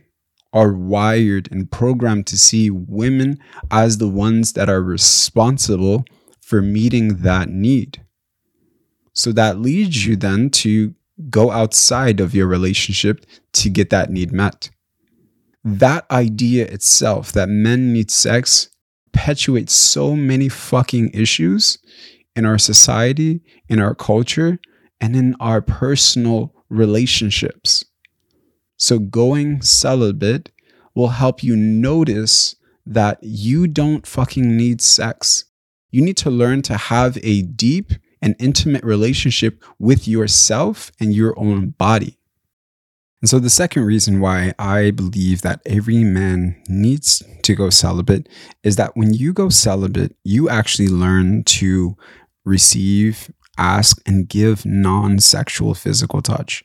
are 0.53 0.73
wired 0.73 1.49
and 1.51 1.71
programmed 1.71 2.27
to 2.29 2.39
see 2.39 2.71
women 2.71 3.39
as 3.71 3.99
the 3.99 4.09
ones 4.09 4.53
that 4.53 4.69
are 4.69 4.83
responsible 4.83 6.05
for 6.51 6.61
meeting 6.61 7.19
that 7.23 7.49
need. 7.49 8.05
So 9.13 9.31
that 9.31 9.61
leads 9.61 10.05
you 10.05 10.17
then 10.17 10.51
to 10.51 10.95
go 11.31 11.53
outside 11.53 12.19
of 12.19 12.35
your 12.35 12.49
relationship 12.49 13.25
to 13.53 13.71
get 13.71 13.91
that 13.91 14.11
need 14.11 14.33
met. 14.33 14.71
That 15.63 16.11
idea 16.11 16.67
itself 16.67 17.31
that 17.33 17.49
men 17.49 17.93
need 17.93 18.11
sex 18.11 18.69
perpetuates 19.13 19.73
so 19.75 20.17
many 20.17 20.49
fucking 20.49 21.11
issues 21.13 21.79
in 22.35 22.45
our 22.45 22.59
society, 22.59 23.43
in 23.69 23.79
our 23.79 23.95
culture, 23.95 24.59
and 25.01 25.15
in 25.15 25.37
our 25.39 25.61
personal 25.61 26.53
relationships. 26.69 27.85
So, 28.77 28.99
going 28.99 29.63
celibate 29.63 30.51
will 30.97 31.11
help 31.11 31.45
you 31.45 31.55
notice 31.55 32.57
that 32.87 33.19
you 33.23 33.69
don't 33.69 34.05
fucking 34.05 34.57
need 34.57 34.81
sex. 34.81 35.45
You 35.91 36.03
need 36.03 36.17
to 36.19 36.31
learn 36.31 36.63
to 36.63 36.77
have 36.77 37.19
a 37.23 37.43
deep 37.43 37.93
and 38.23 38.37
intimate 38.39 38.85
relationship 38.85 39.63
with 39.79 40.07
yourself 40.07 40.93
and 41.01 41.15
your 41.15 41.39
own 41.39 41.71
body. 41.71 42.17
And 43.21 43.29
so, 43.29 43.39
the 43.39 43.51
second 43.51 43.85
reason 43.85 44.21
why 44.21 44.55
I 44.59 44.93
believe 44.93 45.43
that 45.43 45.61
every 45.67 46.05
man 46.05 46.57
needs 46.69 47.23
to 47.43 47.55
go 47.55 47.69
celibate 47.69 48.29
is 48.63 48.77
that 48.77 48.97
when 48.97 49.13
you 49.13 49.33
go 49.33 49.51
celibate, 49.51 50.17
you 50.25 50.49
actually 50.49 50.89
learn 50.89 51.45
to 51.45 51.97
receive, 52.45 53.31
ask, 53.59 54.01
and 54.07 54.27
give 54.27 54.65
non 54.65 55.19
sexual 55.19 55.75
physical 55.75 56.23
touch. 56.23 56.65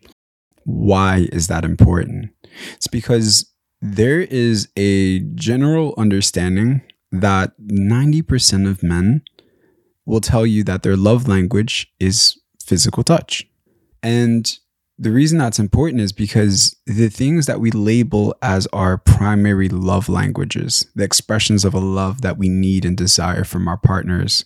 Why 0.63 1.27
is 1.33 1.47
that 1.47 1.65
important? 1.65 2.31
It's 2.73 2.87
because 2.87 3.51
there 3.81 4.21
is 4.21 4.69
a 4.77 5.19
general 5.35 5.93
understanding 5.97 6.81
that 7.21 7.53
90% 7.59 8.69
of 8.69 8.83
men 8.83 9.23
will 10.05 10.21
tell 10.21 10.45
you 10.45 10.63
that 10.63 10.83
their 10.83 10.95
love 10.95 11.27
language 11.27 11.91
is 11.99 12.39
physical 12.63 13.03
touch. 13.03 13.47
And 14.03 14.57
the 14.97 15.11
reason 15.11 15.37
that's 15.37 15.59
important 15.59 16.01
is 16.01 16.13
because 16.13 16.75
the 16.85 17.09
things 17.09 17.47
that 17.47 17.59
we 17.59 17.71
label 17.71 18.35
as 18.41 18.65
our 18.67 18.97
primary 18.97 19.67
love 19.67 20.07
languages, 20.07 20.85
the 20.95 21.03
expressions 21.03 21.65
of 21.65 21.73
a 21.73 21.79
love 21.79 22.21
that 22.21 22.37
we 22.37 22.47
need 22.47 22.85
and 22.85 22.95
desire 22.95 23.43
from 23.43 23.67
our 23.67 23.77
partners, 23.77 24.45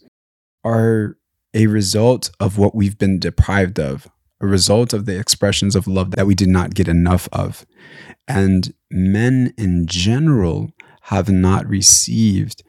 are 0.64 1.18
a 1.54 1.68
result 1.68 2.32
of 2.40 2.58
what 2.58 2.74
we've 2.74 2.98
been 2.98 3.20
deprived 3.20 3.80
of, 3.80 4.10
a 4.42 4.48
result 4.48 4.94
of 4.94 5.06
the 5.06 5.20
expressions 5.20 5.76
of 5.76 5.88
love 5.88 6.12
that 6.12 6.26
we 6.26 6.36
did 6.36 6.50
not 6.50 6.74
get 6.74 6.88
enough 6.88 7.30
of. 7.32 7.66
And 8.28 8.74
men 8.90 9.54
in 9.58 9.86
general 9.86 10.72
have 11.10 11.30
not 11.30 11.68
received 11.68 12.64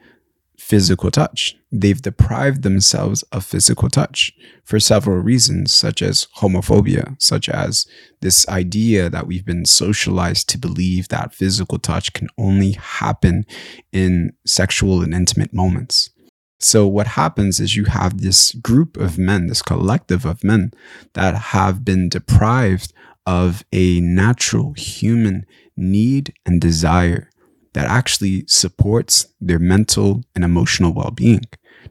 physical 0.57 1.11
touch. 1.11 1.55
They've 1.71 2.01
deprived 2.01 2.63
themselves 2.63 3.23
of 3.31 3.45
physical 3.45 3.89
touch 3.89 4.31
for 4.63 4.79
several 4.79 5.17
reasons, 5.17 5.71
such 5.71 6.01
as 6.01 6.27
homophobia, 6.37 7.21
such 7.21 7.49
as 7.49 7.85
this 8.21 8.47
idea 8.47 9.09
that 9.09 9.27
we've 9.27 9.45
been 9.45 9.65
socialized 9.65 10.49
to 10.49 10.57
believe 10.57 11.07
that 11.09 11.35
physical 11.35 11.77
touch 11.77 12.13
can 12.13 12.29
only 12.37 12.71
happen 12.71 13.45
in 13.91 14.33
sexual 14.45 15.01
and 15.01 15.13
intimate 15.13 15.53
moments. 15.53 16.11
So, 16.59 16.87
what 16.87 17.07
happens 17.07 17.59
is 17.59 17.75
you 17.75 17.85
have 17.85 18.21
this 18.21 18.53
group 18.53 18.97
of 18.97 19.17
men, 19.17 19.47
this 19.47 19.63
collective 19.63 20.25
of 20.25 20.43
men 20.43 20.71
that 21.13 21.35
have 21.35 21.83
been 21.83 22.07
deprived 22.07 22.93
of 23.25 23.63
a 23.71 23.99
natural 23.99 24.73
human 24.73 25.45
need 25.75 26.33
and 26.45 26.61
desire 26.61 27.30
that 27.73 27.85
actually 27.85 28.45
supports 28.47 29.27
their 29.39 29.59
mental 29.59 30.23
and 30.35 30.43
emotional 30.43 30.93
well 30.93 31.11
being 31.11 31.41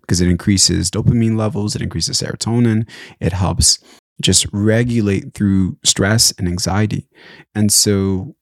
because 0.01 0.21
it 0.21 0.29
increases 0.29 0.91
dopamine 0.91 1.37
levels, 1.37 1.75
it 1.75 1.83
increases 1.83 2.21
serotonin, 2.21 2.89
it 3.21 3.33
helps 3.33 3.79
just 4.21 4.47
regulate 4.53 5.35
through 5.35 5.79
stress 5.85 6.33
and 6.33 6.47
anxiety. 6.47 7.09
And 7.55 7.73
so 7.73 8.37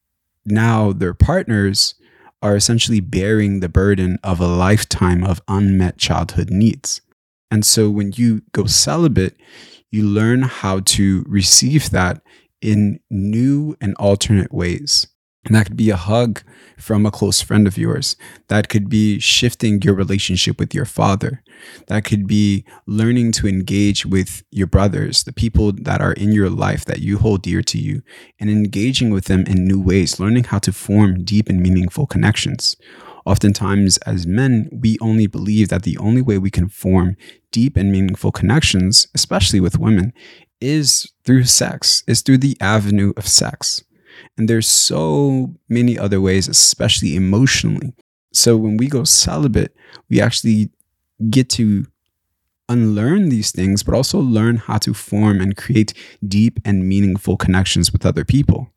now 0.45 0.93
their 0.93 1.15
partners 1.15 1.95
are 2.43 2.57
essentially 2.57 3.01
bearing 3.01 3.61
the 3.61 3.69
burden 3.69 4.19
of 4.23 4.41
a 4.41 4.47
lifetime 4.47 5.25
of 5.25 5.41
unmet 5.49 5.99
childhood 5.99 6.51
needs. 6.51 7.01
And 7.51 7.65
so 7.65 7.91
when 7.91 8.13
you 8.13 8.43
go 8.53 8.67
celibate, 8.67 9.37
you 9.91 10.05
learn 10.05 10.43
how 10.43 10.81
to 10.81 11.25
receive 11.27 11.91
that 11.91 12.23
in 12.61 13.01
new 13.11 13.77
and 13.81 13.95
alternate 13.99 14.53
ways. 14.53 15.07
And 15.49 15.57
that 15.57 15.67
could 15.67 15.79
be 15.79 15.89
a 15.89 15.97
hug 15.97 16.43
from 16.77 17.07
a 17.07 17.11
close 17.11 17.41
friend 17.41 17.67
of 17.67 17.79
yours. 17.79 18.17
That 18.49 18.69
could 18.69 18.91
be 18.91 19.19
shifting 19.19 19.81
your 19.81 19.95
relationship 19.95 20.59
with 20.59 20.75
your 20.75 20.85
father. 20.85 21.43
That 21.87 22.05
could 22.05 22.27
be 22.27 22.67
learning 22.87 23.33
to 23.33 23.49
engage 23.49 24.05
with 24.05 24.43
your 24.51 24.67
brothers, 24.67 25.25
the 25.25 25.33
people 25.33 25.73
that 25.73 26.03
are 26.03 26.13
in 26.13 26.33
your 26.33 26.51
life 26.51 26.85
that 26.85 27.01
you 27.01 27.17
hold 27.17 27.41
dear 27.41 27.63
to 27.63 27.79
you, 27.79 28.03
and 28.39 28.51
engaging 28.51 29.09
with 29.09 29.25
them 29.25 29.45
in 29.47 29.67
new 29.67 29.81
ways, 29.81 30.21
learning 30.21 30.45
how 30.45 30.59
to 30.59 30.71
form 30.71 31.25
deep 31.25 31.49
and 31.49 31.63
meaningful 31.63 32.07
connections. 32.07 32.77
Oftentimes, 33.25 33.97
as 33.99 34.27
men, 34.27 34.69
we 34.71 34.99
only 35.01 35.27
believe 35.27 35.71
that 35.71 35.83
the 35.83 35.97
only 35.97 36.21
way 36.21 36.37
we 36.37 36.51
can 36.51 36.69
form 36.69 37.17
deep 37.53 37.75
and 37.75 37.91
meaningful 37.91 38.33
connections, 38.33 39.09
especially 39.15 39.61
with 39.61 39.79
women, 39.79 40.13
is 40.61 41.11
through 41.25 41.45
sex, 41.45 42.03
is 42.07 42.21
through 42.21 42.39
the 42.39 42.57
avenue 42.61 43.15
of 43.17 43.27
sex. 43.27 43.83
And 44.37 44.49
there's 44.49 44.69
so 44.69 45.55
many 45.69 45.99
other 45.99 46.21
ways, 46.21 46.49
especially 46.49 47.17
emotionally. 47.17 47.95
So 48.33 48.57
when 48.57 48.77
we 48.77 48.89
go 48.89 49.05
celibate, 49.05 49.75
we 50.09 50.21
actually 50.21 50.71
get 51.31 51.49
to 51.51 51.87
unlearn 52.69 53.31
these 53.31 53.51
things, 53.51 53.83
but 53.83 53.95
also 53.95 54.19
learn 54.19 54.57
how 54.57 54.79
to 54.79 54.93
form 54.93 55.41
and 55.41 55.57
create 55.57 55.95
deep 56.27 56.61
and 56.65 56.89
meaningful 56.89 57.37
connections 57.37 57.93
with 57.93 58.05
other 58.05 58.25
people. 58.25 58.71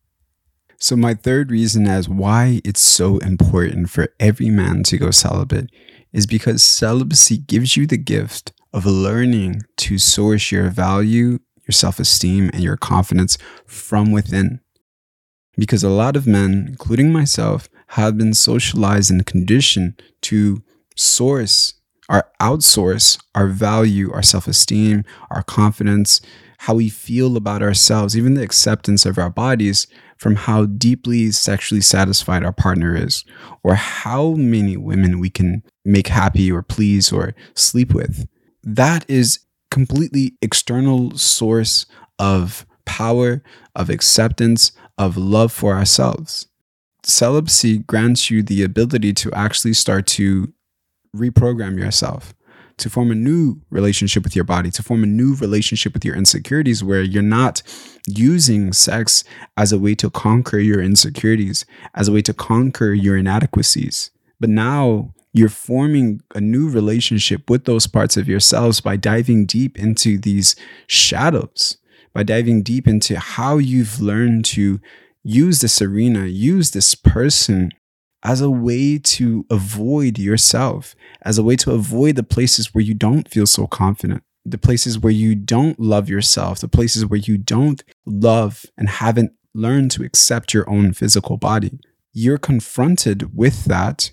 So, 0.80 0.96
my 0.96 1.14
third 1.14 1.52
reason 1.52 1.88
as 1.88 2.10
why 2.10 2.62
it's 2.66 2.82
so 2.82 3.20
important 3.20 3.92
for 3.92 4.08
every 4.20 4.50
man 4.50 4.82
to 4.84 4.98
go 4.98 5.12
celibate 5.12 5.70
is 6.12 6.26
because 6.26 6.64
celibacy 6.64 7.38
gives 7.38 7.78
you 7.78 7.86
the 7.86 7.98
gift 7.98 8.52
of 8.74 8.86
learning 8.86 9.62
to 9.78 9.98
source 9.98 10.52
your 10.52 10.70
value, 10.70 11.40
your 11.68 11.74
self 11.74 12.00
esteem, 12.00 12.50
and 12.54 12.64
your 12.64 12.78
confidence 12.78 13.38
from 13.68 14.12
within 14.12 14.60
because 15.58 15.84
a 15.84 15.90
lot 15.90 16.16
of 16.16 16.28
men, 16.28 16.66
including 16.70 17.12
myself, 17.12 17.70
have 17.88 18.18
been 18.18 18.34
socialized 18.34 19.12
and 19.12 19.26
conditioned 19.26 20.02
to 20.22 20.64
source 20.96 21.74
or 22.10 22.30
outsource 22.42 23.22
our 23.36 23.48
value, 23.48 24.12
our 24.12 24.24
self 24.24 24.48
esteem, 24.48 25.04
our 25.30 25.44
confidence, 25.44 26.22
how 26.60 26.76
we 26.76 26.90
feel 26.90 27.38
about 27.38 27.64
ourselves, 27.64 28.16
even 28.16 28.36
the 28.36 28.44
acceptance 28.44 29.06
of 29.06 29.18
our 29.18 29.30
bodies 29.30 29.88
from 30.18 30.36
how 30.36 30.66
deeply 30.66 31.32
sexually 31.32 31.82
satisfied 31.82 32.44
our 32.44 32.54
partner 32.54 32.96
is, 32.96 33.24
or 33.64 33.74
how 33.76 34.34
many 34.34 34.78
women 34.78 35.20
we 35.20 35.30
can 35.30 35.64
make 35.84 36.08
happy 36.08 36.52
or 36.52 36.62
please 36.62 37.12
or 37.12 37.34
sleep 37.56 37.94
with. 37.94 38.28
That 38.64 39.10
is 39.10 39.40
completely 39.72 40.34
external 40.42 41.18
source 41.18 41.88
of 42.20 42.68
power, 42.86 43.42
of 43.76 43.90
acceptance, 43.90 44.74
of 45.02 45.18
love 45.18 45.52
for 45.52 45.74
ourselves. 45.74 46.48
Celibacy 47.04 47.80
grants 47.80 48.30
you 48.30 48.44
the 48.44 48.62
ability 48.62 49.14
to 49.14 49.34
actually 49.34 49.74
start 49.74 50.06
to 50.06 50.54
reprogram 51.16 51.80
yourself, 51.80 52.36
to 52.78 52.88
form 52.88 53.10
a 53.10 53.16
new 53.16 53.60
relationship 53.72 54.24
with 54.24 54.36
your 54.36 54.46
body, 54.46 54.70
to 54.70 54.84
form 54.84 55.02
a 55.02 55.08
new 55.08 55.34
relationship 55.34 55.96
with 55.96 56.06
your 56.06 56.16
insecurities, 56.16 56.84
where 56.84 57.02
you're 57.02 57.24
not 57.24 57.64
using 58.08 58.72
sex 58.74 59.24
as 59.58 59.74
a 59.74 59.80
way 59.80 59.96
to 59.96 60.12
conquer 60.12 60.60
your 60.60 60.80
insecurities, 60.80 61.66
as 61.96 62.08
a 62.08 62.12
way 62.12 62.22
to 62.22 62.34
conquer 62.34 62.94
your 62.94 63.18
inadequacies. 63.18 64.12
But 64.40 64.52
now 64.52 65.16
you're 65.34 65.50
forming 65.50 66.22
a 66.36 66.42
new 66.42 66.70
relationship 66.70 67.50
with 67.50 67.66
those 67.66 67.88
parts 67.88 68.18
of 68.18 68.28
yourselves 68.28 68.82
by 68.82 68.98
diving 68.98 69.48
deep 69.48 69.80
into 69.80 70.20
these 70.20 70.56
shadows, 70.86 71.78
by 72.14 72.24
diving 72.24 72.64
deep 72.64 72.88
into 72.88 73.20
how 73.20 73.58
you've 73.58 74.02
learned 74.02 74.46
to 74.46 74.80
use 75.24 75.62
this 75.62 75.82
arena, 75.82 76.26
use 76.26 76.72
this 76.72 76.96
person 76.96 77.72
as 78.24 78.42
a 78.42 78.50
way 78.50 78.98
to 79.00 79.46
avoid 79.50 80.20
yourself, 80.20 80.96
as 81.24 81.38
a 81.38 81.44
way 81.44 81.56
to 81.56 81.72
avoid 81.72 82.16
the 82.16 82.24
places 82.24 82.74
where 82.74 82.84
you 82.84 82.94
don't 82.94 83.30
feel 83.30 83.48
so 83.48 83.66
confident, 83.66 84.24
the 84.46 84.58
places 84.58 85.00
where 85.00 85.12
you 85.12 85.34
don't 85.36 85.80
love 85.80 86.10
yourself, 86.10 86.60
the 86.60 86.68
places 86.68 87.06
where 87.06 87.20
you 87.20 87.38
don't 87.38 87.84
love 88.06 88.66
and 88.78 88.90
haven't 88.90 89.32
learned 89.54 89.92
to 89.92 90.04
accept 90.04 90.54
your 90.54 90.70
own 90.70 90.94
physical 90.94 91.38
body. 91.38 91.80
You're 92.14 92.38
confronted 92.38 93.36
with 93.36 93.66
that 93.66 94.12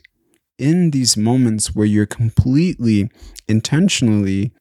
in 0.59 0.91
these 0.91 1.17
moments 1.17 1.75
where 1.75 1.87
you're 1.87 2.07
completely 2.07 3.11
intentionally 3.47 4.53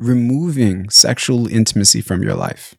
removing 0.00 0.88
sexual 0.90 1.46
intimacy 1.46 2.00
from 2.00 2.22
your 2.22 2.34
life, 2.34 2.74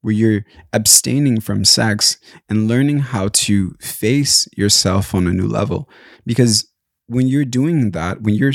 where 0.00 0.14
you're 0.14 0.44
abstaining 0.72 1.40
from 1.40 1.64
sex 1.64 2.18
and 2.48 2.68
learning 2.68 3.00
how 3.00 3.28
to 3.28 3.74
face 3.80 4.48
yourself 4.56 5.14
on 5.14 5.26
a 5.26 5.32
new 5.32 5.46
level. 5.46 5.88
Because 6.24 6.68
when 7.06 7.26
you're 7.26 7.44
doing 7.44 7.90
that, 7.90 8.22
when 8.22 8.34
you're 8.34 8.52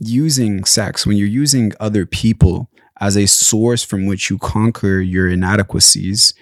using 0.00 0.64
sex, 0.64 1.06
when 1.06 1.16
you're 1.16 1.26
using 1.26 1.72
other 1.80 2.04
people 2.04 2.70
as 3.00 3.16
a 3.16 3.26
source 3.26 3.82
from 3.84 4.06
which 4.06 4.28
you 4.28 4.38
conquer 4.38 5.00
your 5.00 5.28
inadequacies, 5.28 6.34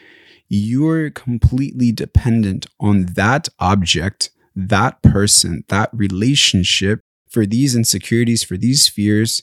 you're 0.49 1.11
completely 1.11 1.93
dependent 1.93 2.67
on 2.81 3.07
that 3.15 3.49
object 3.59 4.31
that 4.57 5.03
person, 5.03 5.65
that 5.69 5.91
relationship 5.93 7.01
for 7.29 7.45
these 7.45 7.77
insecurities, 7.77 8.43
for 8.43 8.57
these 8.57 8.89
fears 8.89 9.43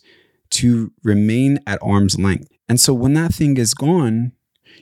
to 0.54 0.92
remain 1.04 1.60
at 1.66 1.80
arm's 1.82 2.18
length. 2.18 2.50
And 2.70 2.80
so 2.80 2.94
when 2.94 3.14
that 3.14 3.34
thing 3.34 3.58
is 3.58 3.74
gone, 3.74 4.32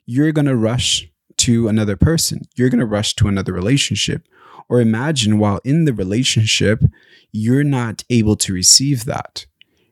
you're 0.06 0.32
going 0.32 0.46
to 0.46 0.56
rush 0.56 1.10
to 1.38 1.68
another 1.68 1.96
person. 1.96 2.42
You're 2.56 2.70
going 2.70 2.80
to 2.80 2.86
rush 2.86 3.16
to 3.16 3.28
another 3.28 3.54
relationship. 3.54 4.28
Or 4.70 4.80
imagine 4.80 5.38
while 5.38 5.60
in 5.64 5.86
the 5.86 5.94
relationship, 5.94 6.84
you're 7.32 7.64
not 7.64 8.04
able 8.10 8.36
to 8.38 8.54
receive 8.54 9.06
that. 9.06 9.46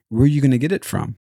Where 0.10 0.24
are 0.24 0.28
you 0.28 0.42
going 0.42 0.52
to 0.52 0.58
get 0.58 0.72
it 0.72 0.86
from? 0.86 1.18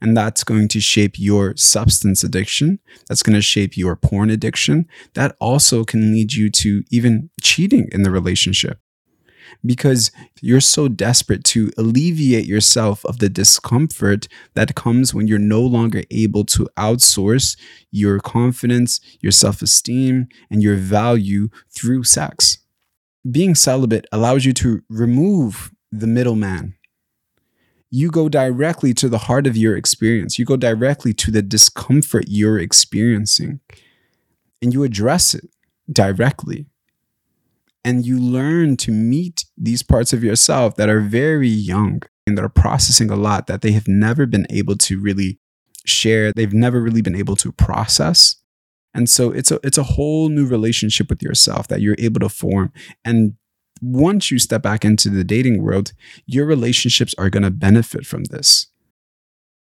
And 0.00 0.16
that's 0.16 0.44
going 0.44 0.68
to 0.68 0.80
shape 0.80 1.18
your 1.18 1.56
substance 1.56 2.22
addiction. 2.22 2.78
That's 3.08 3.22
going 3.22 3.34
to 3.34 3.42
shape 3.42 3.76
your 3.76 3.96
porn 3.96 4.30
addiction. 4.30 4.86
That 5.14 5.34
also 5.40 5.84
can 5.84 6.12
lead 6.12 6.34
you 6.34 6.50
to 6.50 6.84
even 6.90 7.30
cheating 7.42 7.88
in 7.90 8.02
the 8.02 8.10
relationship 8.10 8.78
because 9.64 10.10
you're 10.40 10.60
so 10.60 10.88
desperate 10.88 11.44
to 11.44 11.70
alleviate 11.76 12.46
yourself 12.46 13.04
of 13.04 13.18
the 13.18 13.28
discomfort 13.28 14.28
that 14.54 14.74
comes 14.74 15.14
when 15.14 15.26
you're 15.26 15.38
no 15.38 15.60
longer 15.60 16.02
able 16.10 16.44
to 16.44 16.68
outsource 16.76 17.56
your 17.90 18.18
confidence, 18.20 19.00
your 19.20 19.32
self 19.32 19.62
esteem, 19.62 20.28
and 20.50 20.62
your 20.62 20.76
value 20.76 21.48
through 21.70 22.04
sex. 22.04 22.58
Being 23.28 23.54
celibate 23.54 24.06
allows 24.12 24.44
you 24.44 24.52
to 24.54 24.82
remove 24.88 25.72
the 25.90 26.06
middleman 26.06 26.74
you 27.90 28.10
go 28.10 28.28
directly 28.28 28.92
to 28.94 29.08
the 29.08 29.18
heart 29.18 29.46
of 29.46 29.56
your 29.56 29.76
experience. 29.76 30.38
You 30.38 30.44
go 30.44 30.56
directly 30.56 31.14
to 31.14 31.30
the 31.30 31.42
discomfort 31.42 32.26
you're 32.28 32.58
experiencing 32.58 33.60
and 34.60 34.72
you 34.72 34.82
address 34.82 35.34
it 35.34 35.48
directly. 35.90 36.66
And 37.88 38.04
you 38.04 38.20
learn 38.20 38.76
to 38.78 38.92
meet 38.92 39.46
these 39.56 39.82
parts 39.82 40.12
of 40.12 40.22
yourself 40.22 40.76
that 40.76 40.90
are 40.90 41.00
very 41.00 41.48
young 41.48 42.02
and 42.26 42.36
that 42.36 42.44
are 42.44 42.50
processing 42.50 43.10
a 43.10 43.16
lot 43.16 43.46
that 43.46 43.62
they 43.62 43.72
have 43.72 43.88
never 43.88 44.26
been 44.26 44.46
able 44.50 44.76
to 44.76 45.00
really 45.00 45.38
share. 45.86 46.30
They've 46.30 46.52
never 46.52 46.82
really 46.82 47.00
been 47.00 47.16
able 47.16 47.34
to 47.36 47.50
process. 47.50 48.36
And 48.92 49.08
so 49.08 49.30
it's 49.30 49.50
a 49.50 49.58
it's 49.64 49.78
a 49.78 49.84
whole 49.84 50.28
new 50.28 50.46
relationship 50.46 51.08
with 51.08 51.22
yourself 51.22 51.68
that 51.68 51.80
you're 51.80 51.96
able 51.98 52.20
to 52.20 52.28
form. 52.28 52.74
And 53.06 53.36
once 53.80 54.30
you 54.30 54.38
step 54.38 54.60
back 54.60 54.84
into 54.84 55.08
the 55.08 55.24
dating 55.24 55.62
world, 55.62 55.94
your 56.26 56.44
relationships 56.44 57.14
are 57.16 57.30
going 57.30 57.42
to 57.42 57.50
benefit 57.50 58.04
from 58.04 58.24
this. 58.24 58.66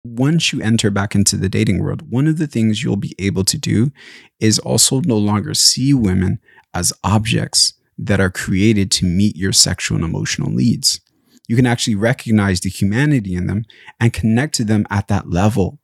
Once 0.05 0.53
you 0.53 0.61
enter 0.61 0.91
back 0.91 1.15
into 1.15 1.37
the 1.37 1.49
dating 1.49 1.81
world, 1.81 2.11
one 2.11 2.27
of 2.27 2.39
the 2.39 2.49
things 2.49 2.83
you'll 2.83 2.97
be 2.97 3.15
able 3.21 3.45
to 3.45 3.57
do 3.57 3.93
is 4.41 4.59
also 4.59 5.01
no 5.03 5.17
longer 5.17 5.55
see 5.55 5.95
women 5.95 6.41
as 6.75 6.93
objects 7.05 7.75
that 7.99 8.21
are 8.21 8.31
created 8.31 8.91
to 8.93 9.07
meet 9.07 9.37
your 9.37 9.53
sexual 9.53 9.97
and 9.97 10.05
emotional 10.05 10.51
needs. 10.51 11.01
You 11.49 11.57
can 11.57 11.67
actually 11.67 11.95
recognize 11.95 12.61
the 12.61 12.71
humanity 12.71 13.35
in 13.35 13.47
them 13.47 13.65
and 14.01 14.13
connect 14.13 14.55
to 14.57 14.65
them 14.65 14.87
at 14.91 15.09
that 15.09 15.31
level. 15.31 15.79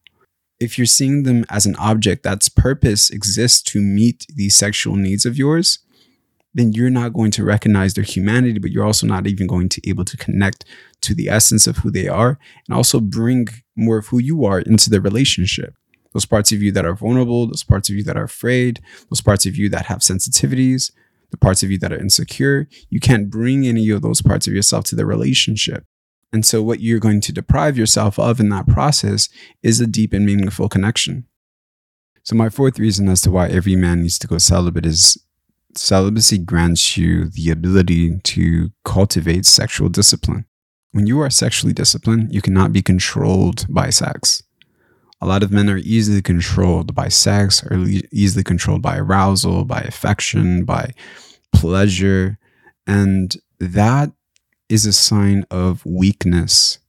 If 0.59 0.77
you're 0.77 0.87
seeing 0.87 1.23
them 1.23 1.45
as 1.49 1.67
an 1.67 1.77
object 1.77 2.23
that's 2.23 2.49
purpose 2.49 3.11
exists 3.11 3.63
to 3.73 3.81
meet 3.81 4.27
these 4.35 4.57
sexual 4.57 4.97
needs 4.97 5.25
of 5.25 5.39
yours, 5.39 5.79
then 6.55 6.73
you're 6.73 6.91
not 6.91 7.15
going 7.15 7.31
to 7.33 7.45
recognize 7.45 7.95
their 7.95 8.05
humanity, 8.05 8.59
but 8.59 8.71
you're 8.71 8.85
also 8.85 9.07
not 9.07 9.27
even 9.27 9.47
going 9.47 9.69
to 9.71 9.81
be 9.81 9.89
able 9.89 10.05
to 10.05 10.17
connect 10.17 10.65
to 11.01 11.15
the 11.15 11.29
essence 11.29 11.67
of 11.67 11.79
who 11.79 11.91
they 11.91 12.09
are 12.09 12.39
and 12.69 12.77
also 12.77 13.01
bring 13.01 13.49
more 13.75 13.99
of 13.99 14.09
who 14.09 14.19
you 14.19 14.45
are 14.45 14.61
into 14.61 14.91
the 14.91 15.01
relationship. 15.01 15.75
Those 16.13 16.27
parts 16.27 16.53
of 16.53 16.63
you 16.63 16.71
that 16.73 16.85
are 16.85 16.95
vulnerable, 16.95 17.47
those 17.47 17.65
parts 17.65 17.89
of 17.89 17.97
you 17.97 18.05
that 18.05 18.19
are 18.19 18.25
afraid, 18.25 18.81
those 19.09 19.23
parts 19.23 19.47
of 19.47 19.57
you 19.57 19.71
that 19.71 19.87
have 19.87 20.01
sensitivities, 20.01 20.93
the 21.33 21.37
parts 21.37 21.63
of 21.63 21.71
you 21.71 21.79
that 21.79 21.93
are 21.93 22.01
insecure, 22.01 22.69
you 22.89 23.01
can't 23.01 23.29
bring 23.29 23.67
any 23.67 23.91
of 23.91 24.03
those 24.03 24.23
parts 24.23 24.47
of 24.47 24.55
yourself 24.55 24.85
to 24.85 24.97
the 24.97 25.05
relationship. 25.05 25.85
And 26.33 26.47
so, 26.47 26.63
what 26.63 26.81
you're 26.81 27.01
going 27.01 27.21
to 27.23 27.33
deprive 27.33 27.77
yourself 27.77 28.19
of 28.19 28.41
in 28.41 28.49
that 28.51 28.69
process 28.69 29.29
is 29.63 29.81
a 29.81 29.87
deep 29.87 30.13
and 30.13 30.25
meaningful 30.25 30.69
connection. 30.69 31.27
So, 32.23 32.37
my 32.37 32.49
fourth 32.49 32.79
reason 32.79 33.09
as 33.09 33.21
to 33.23 33.31
why 33.31 33.49
every 33.49 33.77
man 33.77 34.03
needs 34.03 34.19
to 34.21 34.27
go 34.27 34.39
celibate 34.39 34.87
is 34.87 35.23
celibacy 35.75 36.39
grants 36.39 36.97
you 36.97 37.29
the 37.29 37.51
ability 37.51 38.19
to 38.21 38.71
cultivate 38.85 39.45
sexual 39.45 39.89
discipline. 39.89 40.47
When 40.93 41.07
you 41.07 41.21
are 41.21 41.31
sexually 41.31 41.73
disciplined, 41.73 42.35
you 42.35 42.41
cannot 42.41 42.73
be 42.73 42.83
controlled 42.83 43.67
by 43.69 43.91
sex. 43.91 44.43
A 45.23 45.27
lot 45.27 45.45
of 45.45 45.53
men 45.53 45.71
are 45.71 45.79
easily 45.79 46.21
controlled 46.21 46.97
by 46.97 47.07
sex, 47.07 47.63
or 47.63 47.77
easily 48.11 48.43
controlled 48.43 48.83
by 48.83 48.99
arousal, 48.99 49.65
by 49.65 49.81
affection, 49.81 50.65
by 50.65 50.95
pleasure. 51.55 52.39
And 52.89 53.37
that 53.61 54.11
is 54.69 54.85
a 54.85 54.93
sign 54.93 55.47
of 55.49 55.87
weakness. 55.87 56.81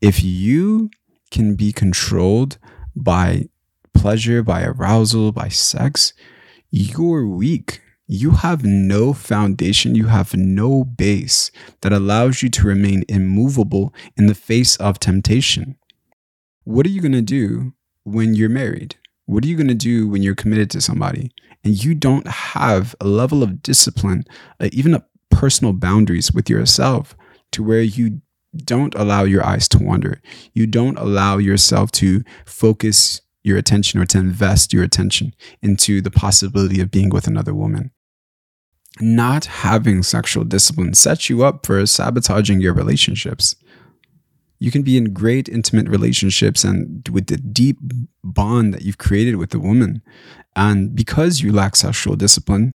If 0.00 0.22
you 0.24 0.90
can 1.30 1.54
be 1.54 1.72
controlled 1.72 2.58
by 2.96 3.48
pleasure, 3.94 4.42
by 4.42 4.64
arousal, 4.64 5.30
by 5.30 5.48
sex, 5.48 6.12
you're 6.72 7.26
weak 7.26 7.80
you 8.12 8.32
have 8.32 8.64
no 8.64 9.12
foundation, 9.12 9.94
you 9.94 10.08
have 10.08 10.34
no 10.34 10.82
base 10.82 11.52
that 11.82 11.92
allows 11.92 12.42
you 12.42 12.48
to 12.50 12.66
remain 12.66 13.04
immovable 13.08 13.94
in 14.16 14.26
the 14.26 14.34
face 14.34 14.74
of 14.78 14.98
temptation. 14.98 15.76
What 16.64 16.86
are 16.86 16.90
you 16.90 17.00
going 17.00 17.12
to 17.12 17.22
do 17.22 17.72
when 18.04 18.34
you're 18.34 18.48
married? 18.48 18.96
What 19.26 19.44
are 19.44 19.48
you 19.48 19.56
going 19.56 19.68
to 19.68 19.74
do 19.74 20.08
when 20.08 20.22
you're 20.22 20.34
committed 20.34 20.70
to 20.70 20.80
somebody 20.80 21.30
and 21.64 21.82
you 21.82 21.94
don't 21.94 22.26
have 22.26 22.94
a 23.00 23.06
level 23.06 23.42
of 23.42 23.62
discipline, 23.62 24.24
uh, 24.60 24.68
even 24.72 24.94
a 24.94 25.04
personal 25.30 25.72
boundaries 25.72 26.32
with 26.32 26.50
yourself 26.50 27.16
to 27.52 27.62
where 27.62 27.82
you 27.82 28.20
don't 28.64 28.94
allow 28.94 29.22
your 29.22 29.44
eyes 29.44 29.68
to 29.68 29.78
wander. 29.78 30.20
You 30.52 30.66
don't 30.66 30.98
allow 30.98 31.38
yourself 31.38 31.92
to 31.92 32.22
focus 32.44 33.20
your 33.42 33.56
attention 33.56 34.00
or 34.00 34.06
to 34.06 34.18
invest 34.18 34.72
your 34.72 34.82
attention 34.82 35.34
into 35.62 36.00
the 36.00 36.10
possibility 36.10 36.80
of 36.80 36.90
being 36.90 37.10
with 37.10 37.26
another 37.26 37.54
woman 37.54 37.92
not 39.00 39.46
having 39.46 40.02
sexual 40.02 40.44
discipline 40.44 40.94
sets 40.94 41.30
you 41.30 41.44
up 41.44 41.64
for 41.64 41.84
sabotaging 41.86 42.60
your 42.60 42.74
relationships. 42.74 43.54
You 44.60 44.70
can 44.70 44.82
be 44.82 44.96
in 44.96 45.14
great 45.14 45.48
intimate 45.48 45.88
relationships 45.88 46.64
and 46.64 47.08
with 47.08 47.26
the 47.26 47.38
deep 47.38 47.78
bond 48.22 48.74
that 48.74 48.82
you've 48.82 48.98
created 48.98 49.36
with 49.36 49.50
the 49.50 49.58
woman. 49.58 50.02
And 50.54 50.94
because 50.94 51.40
you 51.40 51.50
lack 51.52 51.76
sexual 51.76 52.14
discipline, 52.14 52.70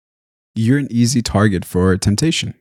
you're 0.54 0.78
an 0.78 0.88
easy 0.90 1.22
target 1.22 1.64
for 1.64 1.96
temptation. 1.96 2.54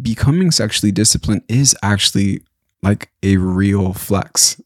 Becoming 0.00 0.50
sexually 0.50 0.90
disciplined 0.90 1.42
is 1.48 1.76
actually 1.82 2.40
like 2.82 3.10
a 3.22 3.36
real 3.36 3.92
flex. 3.92 4.60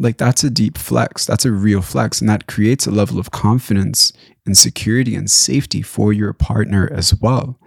like 0.00 0.16
that's 0.16 0.42
a 0.42 0.50
deep 0.50 0.78
flex. 0.78 1.26
That's 1.26 1.44
a 1.44 1.52
real 1.52 1.82
flex. 1.82 2.20
And 2.20 2.28
that 2.30 2.46
creates 2.46 2.86
a 2.86 2.90
level 2.90 3.18
of 3.18 3.30
confidence 3.30 4.12
and 4.46 4.56
security 4.56 5.14
and 5.14 5.30
safety 5.30 5.82
for 5.82 6.12
your 6.12 6.32
partner 6.32 6.90
as 6.92 7.14
well. 7.14 7.60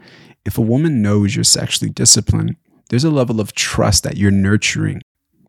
If 0.43 0.58
a 0.58 0.62
woman 0.62 1.01
knows 1.01 1.36
you're 1.36 1.43
sexually 1.43 1.91
disciplined, 1.91 2.56
there's 2.89 3.03
a 3.03 3.12
level 3.12 3.39
of 3.39 3.53
trust 3.53 4.03
that 4.03 4.17
you're 4.17 4.32
nurturing. 4.32 5.01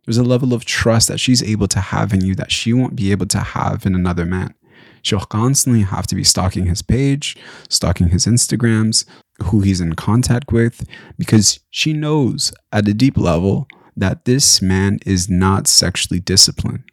There's 0.05 0.19
a 0.19 0.25
level 0.25 0.53
of 0.53 0.65
trust 0.65 1.09
that 1.09 1.21
she's 1.21 1.43
able 1.43 1.69
to 1.69 1.81
have 1.81 2.13
in 2.13 2.25
you 2.25 2.35
that 2.35 2.53
she 2.53 2.73
won't 2.73 2.97
be 2.97 3.11
able 3.11 3.27
to 3.27 3.41
have 3.41 3.87
in 3.87 3.95
another 3.95 4.25
man. 4.25 4.55
She'll 5.03 5.21
constantly 5.21 5.83
have 5.83 6.07
to 6.09 6.15
be 6.15 6.25
stalking 6.25 6.67
his 6.67 6.83
page, 6.83 7.37
stalking 7.69 8.09
his 8.09 8.27
Instagrams, 8.27 9.05
who 9.43 9.61
he's 9.61 9.81
in 9.81 9.95
contact 9.95 10.53
with, 10.53 10.87
because 11.19 11.61
she 11.71 11.93
knows 11.93 12.53
at 12.73 12.89
a 12.89 12.95
deep 12.95 13.17
level 13.17 13.67
that 13.97 14.25
this 14.25 14.63
man 14.63 14.99
is 15.07 15.29
not 15.29 15.67
sexually 15.67 16.21
disciplined. 16.21 16.85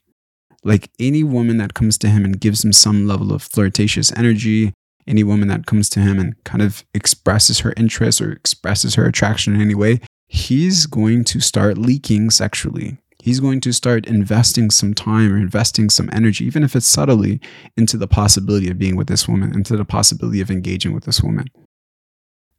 Like 0.63 0.89
any 0.99 1.23
woman 1.23 1.57
that 1.57 1.73
comes 1.73 1.97
to 1.99 2.09
him 2.09 2.23
and 2.23 2.39
gives 2.39 2.63
him 2.63 2.73
some 2.73 3.07
level 3.07 3.33
of 3.33 3.41
flirtatious 3.41 4.11
energy, 4.15 4.73
any 5.07 5.23
woman 5.23 5.47
that 5.47 5.65
comes 5.65 5.89
to 5.89 5.99
him 5.99 6.19
and 6.19 6.41
kind 6.43 6.61
of 6.61 6.83
expresses 6.93 7.59
her 7.59 7.73
interest 7.75 8.21
or 8.21 8.31
expresses 8.31 8.95
her 8.95 9.05
attraction 9.05 9.55
in 9.55 9.61
any 9.61 9.73
way, 9.73 9.99
he's 10.27 10.85
going 10.85 11.23
to 11.25 11.39
start 11.39 11.77
leaking 11.77 12.29
sexually. 12.29 12.97
He's 13.21 13.39
going 13.39 13.61
to 13.61 13.71
start 13.71 14.07
investing 14.07 14.71
some 14.71 14.93
time 14.93 15.31
or 15.31 15.37
investing 15.37 15.89
some 15.91 16.09
energy, 16.11 16.43
even 16.45 16.63
if 16.63 16.75
it's 16.75 16.87
subtly, 16.87 17.39
into 17.77 17.95
the 17.97 18.07
possibility 18.07 18.69
of 18.69 18.79
being 18.79 18.95
with 18.95 19.07
this 19.07 19.27
woman, 19.27 19.53
into 19.53 19.77
the 19.77 19.85
possibility 19.85 20.41
of 20.41 20.49
engaging 20.49 20.93
with 20.93 21.03
this 21.03 21.21
woman. 21.21 21.47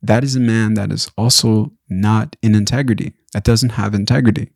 That 0.01 0.22
is 0.22 0.37
a 0.37 0.40
man 0.40 0.75
that 0.75 0.92
is 0.92 1.11
also 1.16 1.72
not 1.88 2.37
in 2.42 2.55
integrity, 2.55 3.12
that 3.33 3.44
doesn't 3.44 3.70
have 3.70 3.94
integrity. 3.94 4.51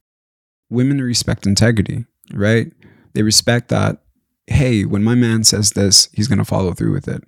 Women 0.71 1.01
respect 1.01 1.47
integrity, 1.47 2.05
right? 2.33 2.73
They 3.15 3.23
respect 3.23 3.69
that, 3.69 4.03
hey, 4.47 4.85
when 4.85 5.03
my 5.03 5.15
man 5.15 5.43
says 5.45 5.71
this, 5.71 6.09
he's 6.13 6.29
going 6.29 6.39
to 6.39 6.45
follow 6.45 6.73
through 6.73 6.93
with 6.93 7.09
it. 7.09 7.25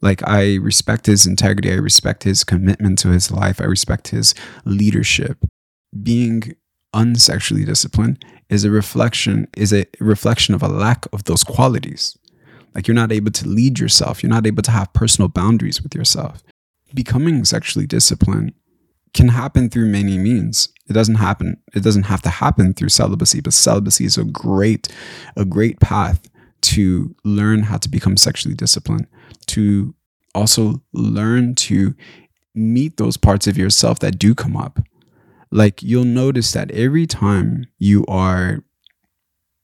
Like, 0.00 0.26
I 0.26 0.56
respect 0.56 1.06
his 1.06 1.26
integrity. 1.26 1.72
I 1.72 1.76
respect 1.76 2.24
his 2.24 2.42
commitment 2.42 2.98
to 3.00 3.10
his 3.10 3.30
life. 3.30 3.60
I 3.60 3.64
respect 3.64 4.08
his 4.08 4.34
leadership. 4.64 5.38
Being 6.02 6.56
unsexually 6.94 7.64
disciplined 7.64 8.24
is 8.48 8.64
a 8.64 8.70
reflection 8.70 9.48
is 9.56 9.72
a 9.72 9.86
reflection 9.98 10.54
of 10.54 10.62
a 10.62 10.68
lack 10.68 11.06
of 11.12 11.24
those 11.24 11.42
qualities. 11.44 12.18
Like 12.74 12.88
you're 12.88 12.94
not 12.94 13.12
able 13.12 13.30
to 13.32 13.48
lead 13.48 13.78
yourself. 13.78 14.22
You're 14.22 14.30
not 14.30 14.46
able 14.46 14.62
to 14.62 14.70
have 14.70 14.92
personal 14.92 15.28
boundaries 15.28 15.82
with 15.82 15.94
yourself. 15.94 16.42
Becoming 16.94 17.44
sexually 17.44 17.86
disciplined 17.86 18.52
can 19.14 19.28
happen 19.28 19.68
through 19.68 19.88
many 19.88 20.16
means. 20.18 20.68
It 20.88 20.94
doesn't 20.94 21.16
happen. 21.16 21.58
It 21.74 21.82
doesn't 21.82 22.04
have 22.04 22.22
to 22.22 22.30
happen 22.30 22.74
through 22.74 22.88
celibacy, 22.88 23.40
but 23.40 23.52
celibacy 23.52 24.04
is 24.04 24.16
a 24.16 24.24
great, 24.24 24.88
a 25.36 25.44
great 25.44 25.80
path 25.80 26.28
to 26.62 27.14
learn 27.24 27.64
how 27.64 27.76
to 27.78 27.88
become 27.88 28.16
sexually 28.16 28.54
disciplined, 28.54 29.06
to 29.46 29.94
also 30.34 30.82
learn 30.92 31.54
to 31.54 31.94
meet 32.54 32.96
those 32.96 33.16
parts 33.16 33.46
of 33.46 33.58
yourself 33.58 33.98
that 34.00 34.18
do 34.18 34.34
come 34.34 34.56
up. 34.56 34.80
Like 35.52 35.82
you'll 35.82 36.04
notice 36.04 36.50
that 36.52 36.72
every 36.72 37.06
time 37.06 37.66
you 37.78 38.04
are 38.08 38.64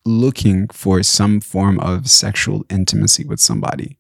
looking 0.05 0.68
for 0.68 1.03
some 1.03 1.40
form 1.40 1.81
of 1.81 2.09
sexual 2.09 2.64
intimacy 2.70 3.24
with 3.24 3.40
somebody, 3.40 3.98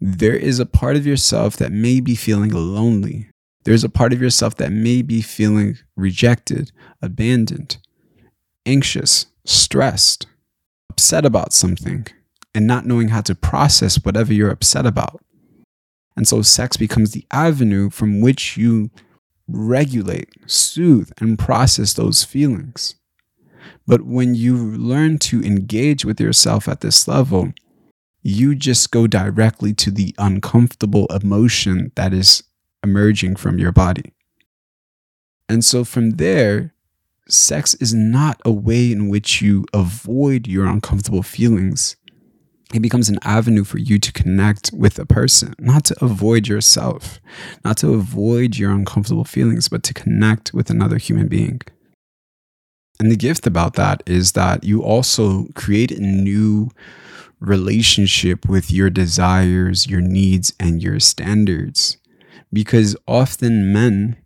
there 0.00 0.34
is 0.34 0.58
a 0.58 0.66
part 0.66 0.96
of 0.96 1.06
yourself 1.06 1.56
that 1.58 1.70
may 1.70 2.00
be 2.00 2.16
feeling 2.16 2.50
lonely 2.50 3.30
there's 3.64 3.84
a 3.84 3.90
part 3.90 4.12
of 4.12 4.22
yourself 4.22 4.56
that 4.56 4.72
may 4.72 5.02
be 5.02 5.20
feeling 5.20 5.78
rejected, 5.96 6.72
abandoned, 7.02 7.76
anxious, 8.64 9.26
stressed, 9.44 10.26
upset 10.88 11.26
about 11.26 11.52
something, 11.52 12.06
and 12.54 12.66
not 12.66 12.86
knowing 12.86 13.08
how 13.08 13.20
to 13.20 13.34
process 13.34 14.02
whatever 14.02 14.32
you're 14.32 14.50
upset 14.50 14.86
about. 14.86 15.22
And 16.16 16.26
so 16.26 16.42
sex 16.42 16.76
becomes 16.76 17.12
the 17.12 17.26
avenue 17.30 17.90
from 17.90 18.20
which 18.20 18.56
you 18.56 18.90
regulate, 19.52 20.28
soothe, 20.46 21.10
and 21.18 21.38
process 21.38 21.92
those 21.92 22.24
feelings. 22.24 22.94
But 23.86 24.02
when 24.02 24.34
you 24.34 24.56
learn 24.56 25.18
to 25.18 25.42
engage 25.42 26.04
with 26.04 26.20
yourself 26.20 26.68
at 26.68 26.80
this 26.80 27.08
level, 27.08 27.52
you 28.22 28.54
just 28.54 28.90
go 28.90 29.06
directly 29.06 29.72
to 29.74 29.90
the 29.90 30.14
uncomfortable 30.18 31.06
emotion 31.06 31.92
that 31.94 32.12
is 32.12 32.42
emerging 32.84 33.36
from 33.36 33.58
your 33.58 33.72
body. 33.72 34.12
And 35.48 35.64
so 35.64 35.84
from 35.84 36.12
there, 36.12 36.74
sex 37.28 37.74
is 37.74 37.92
not 37.94 38.40
a 38.44 38.52
way 38.52 38.92
in 38.92 39.08
which 39.08 39.42
you 39.42 39.64
avoid 39.72 40.46
your 40.46 40.66
uncomfortable 40.66 41.22
feelings. 41.22 41.96
It 42.72 42.80
becomes 42.80 43.08
an 43.08 43.18
avenue 43.22 43.64
for 43.64 43.78
you 43.78 43.98
to 43.98 44.12
connect 44.12 44.70
with 44.72 44.98
a 44.98 45.06
person, 45.06 45.54
not 45.58 45.84
to 45.86 46.04
avoid 46.04 46.46
yourself, 46.46 47.20
not 47.64 47.76
to 47.78 47.94
avoid 47.94 48.56
your 48.56 48.70
uncomfortable 48.70 49.24
feelings, 49.24 49.68
but 49.68 49.82
to 49.84 49.94
connect 49.94 50.54
with 50.54 50.70
another 50.70 50.98
human 50.98 51.26
being. 51.26 51.60
And 53.00 53.10
the 53.10 53.16
gift 53.16 53.46
about 53.46 53.74
that 53.74 54.02
is 54.06 54.32
that 54.32 54.62
you 54.62 54.82
also 54.82 55.46
create 55.54 55.90
a 55.90 56.00
new 56.00 56.70
relationship 57.40 58.48
with 58.48 58.70
your 58.70 58.90
desires, 58.90 59.86
your 59.86 60.02
needs, 60.02 60.52
and 60.60 60.82
your 60.82 61.00
standards 61.00 61.96
because 62.52 62.96
often 63.06 63.72
men 63.72 64.16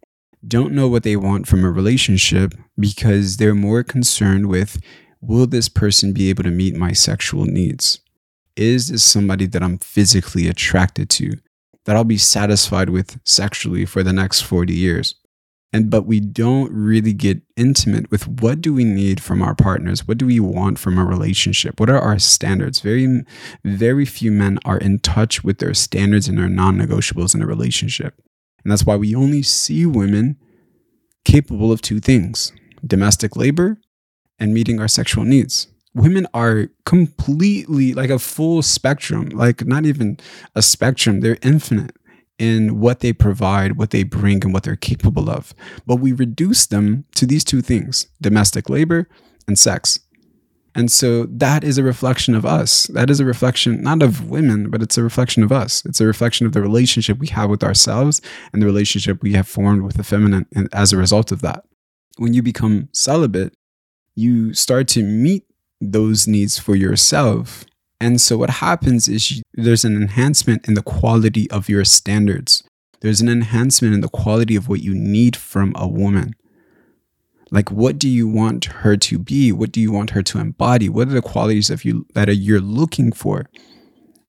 don't 0.47 0.73
know 0.73 0.89
what 0.89 1.03
they 1.03 1.17
want 1.17 1.47
from 1.47 1.65
a 1.65 1.71
relationship 1.71 2.55
because 2.79 3.37
they're 3.37 3.55
more 3.55 3.83
concerned 3.83 4.47
with 4.47 4.81
will 5.21 5.47
this 5.47 5.69
person 5.69 6.13
be 6.13 6.29
able 6.29 6.43
to 6.43 6.51
meet 6.51 6.77
my 6.77 6.93
sexual 6.93 7.47
needs? 7.47 8.01
Is 8.57 8.89
this 8.89 9.03
somebody 9.03 9.47
that 9.47 9.63
I'm 9.63 9.79
physically 9.79 10.49
attracted 10.49 11.11
to, 11.11 11.39
that 11.85 11.97
I'll 11.97 12.05
be 12.05 12.19
satisfied 12.19 12.91
with 12.91 13.21
sexually 13.25 13.85
for 13.85 14.03
the 14.03 14.13
next 14.13 14.43
40 14.43 14.73
years? 14.73 15.15
and 15.75 15.91
but 15.91 16.07
we 16.07 16.21
don't 16.21 16.71
really 16.71 17.13
get 17.13 17.43
intimate 17.57 18.09
with 18.09 18.29
what 18.29 18.61
do 18.61 18.73
we 18.73 18.85
need 18.85 19.21
from 19.21 19.43
our 19.43 19.57
partners? 19.57 20.07
What 20.07 20.19
do 20.19 20.27
we 20.27 20.39
want 20.39 20.79
from 20.79 20.99
a 20.99 21.05
relationship? 21.05 21.81
What 21.81 21.91
are 21.91 21.99
our 21.99 22.21
standards? 22.21 22.79
Very 22.79 23.25
very 23.65 24.05
few 24.05 24.31
men 24.31 24.61
are 24.65 24.79
in 24.79 25.01
touch 25.01 25.43
with 25.43 25.59
their 25.59 25.75
standards 25.75 26.29
and 26.29 26.39
their 26.39 26.49
non-negotiables 26.49 27.35
in 27.35 27.43
a 27.43 27.47
relationship. 27.47 28.15
And 28.63 28.71
that's 28.71 28.87
why 28.87 28.95
we 28.95 29.17
only 29.17 29.43
see 29.43 29.85
women 29.85 30.37
capable 31.25 31.73
of 31.73 31.83
two 31.83 31.99
things 31.99 32.53
domestic 32.87 33.35
labor 33.35 33.79
and 34.39 34.55
meeting 34.55 34.79
our 34.79 34.89
sexual 34.89 35.25
needs 35.25 35.67
women 35.95 36.27
are 36.35 36.69
completely 36.85 37.95
like 37.95 38.11
a 38.11 38.19
full 38.19 38.63
spectrum 38.63 39.29
like 39.29 39.65
not 39.65 39.87
even 39.87 40.19
a 40.55 40.63
spectrum 40.63 41.21
they're 41.21 41.39
infinite 41.43 41.97
in 42.39 42.81
what 42.81 43.01
they 43.01 43.13
provide, 43.13 43.77
what 43.77 43.91
they 43.91 44.03
bring, 44.03 44.43
and 44.45 44.53
what 44.53 44.65
they're 44.65 44.77
capable 44.77 45.31
of. 45.31 45.55
But 45.87 45.97
we 45.97 46.13
reduce 46.13 46.67
them 46.67 47.05
to 47.15 47.27
these 47.27 47.45
two 47.45 47.63
things 47.63 48.09
domestic 48.21 48.69
labor 48.69 49.09
and 49.47 49.59
sex. 49.59 49.99
And 50.77 50.91
so 50.91 51.27
that 51.27 51.63
is 51.63 51.79
a 51.79 51.85
reflection 51.85 52.35
of 52.35 52.45
us. 52.45 52.89
That 52.89 53.09
is 53.09 53.21
a 53.21 53.25
reflection 53.25 53.81
not 53.83 54.03
of 54.03 54.29
women, 54.29 54.71
but 54.71 54.83
it's 54.83 54.99
a 54.99 55.05
reflection 55.05 55.45
of 55.45 55.53
us. 55.53 55.85
It's 55.85 56.01
a 56.01 56.07
reflection 56.07 56.47
of 56.47 56.53
the 56.53 56.63
relationship 56.63 57.19
we 57.19 57.29
have 57.29 57.49
with 57.49 57.63
ourselves 57.63 58.21
and 58.53 58.61
the 58.61 58.67
relationship 58.67 59.23
we 59.23 59.35
have 59.35 59.47
formed 59.47 59.83
with 59.83 59.97
the 59.97 60.03
feminine 60.03 60.47
and 60.55 60.69
as 60.73 60.93
a 60.93 60.97
result 60.97 61.31
of 61.31 61.43
that. 61.43 61.65
When 62.19 62.35
you 62.35 62.43
become 62.43 62.89
celibate, 62.93 63.57
you 64.17 64.53
start 64.55 64.89
to 64.89 65.05
meet 65.05 65.45
those 65.81 66.27
needs 66.27 66.59
for 66.59 66.75
yourself 66.75 67.65
and 68.05 68.21
so 68.21 68.37
what 68.37 68.51
happens 68.51 69.09
is 69.09 69.31
you, 69.31 69.43
there's 69.55 69.85
an 69.85 69.97
enhancement 69.97 70.69
in 70.69 70.75
the 70.75 70.83
quality 70.83 71.51
of 71.51 71.71
your 71.71 71.87
standards. 71.87 72.63
There's 73.01 73.23
an 73.23 73.31
enhancement 73.31 73.95
in 73.95 74.03
the 74.03 74.09
quality 74.09 74.57
of 74.57 74.69
what 74.69 74.83
you 74.83 74.95
need 74.95 75.37
from 75.37 75.73
a 75.75 75.89
woman. 75.89 76.35
Like 77.51 77.71
what 77.71 77.99
do 77.99 78.09
you 78.09 78.29
want 78.29 78.67
her 78.67 78.97
to 78.99 79.19
be? 79.19 79.53
What 79.53 79.73
do 79.73 79.81
you 79.81 79.91
want 79.91 80.11
her 80.11 80.23
to 80.23 80.39
embody? 80.39 80.91
What 80.91 81.09
are 81.09 81.13
the 81.13 81.23
qualities 81.23 81.71
of 81.71 81.85
you 81.85 82.07
that 82.15 82.29
are, 82.29 82.33
you're 82.33 82.61
looking 82.61 83.11
for? 83.11 83.49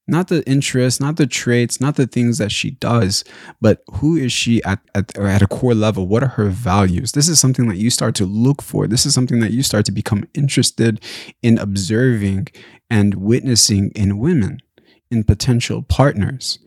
Not 0.08 0.28
the 0.28 0.48
interests, 0.48 1.00
not 1.00 1.18
the 1.18 1.26
traits, 1.26 1.82
not 1.82 1.96
the 1.96 2.08
things 2.08 2.38
that 2.38 2.52
she 2.52 2.72
does, 2.72 3.24
but 3.60 3.84
who 3.96 4.16
is 4.16 4.32
she 4.32 4.64
at, 4.64 4.80
at, 4.94 5.18
at 5.18 5.42
a 5.42 5.48
core 5.48 5.74
level? 5.74 6.08
What 6.08 6.24
are 6.24 6.30
her 6.30 6.50
values? 6.50 7.14
This 7.14 7.28
is 7.28 7.40
something 7.40 7.68
that 7.68 7.78
you 7.78 7.90
start 7.90 8.16
to 8.16 8.26
look 8.26 8.62
for. 8.62 8.88
This 8.88 9.06
is 9.06 9.14
something 9.14 9.40
that 9.40 9.52
you 9.52 9.64
start 9.64 9.86
to 9.86 9.92
become 9.92 10.28
interested 10.34 11.02
in 11.42 11.58
observing 11.58 12.50
and 12.90 13.16
witnessing 13.16 13.92
in 13.96 14.20
women, 14.20 14.62
in 15.10 15.24
potential 15.24 15.82
partners. 15.82 16.60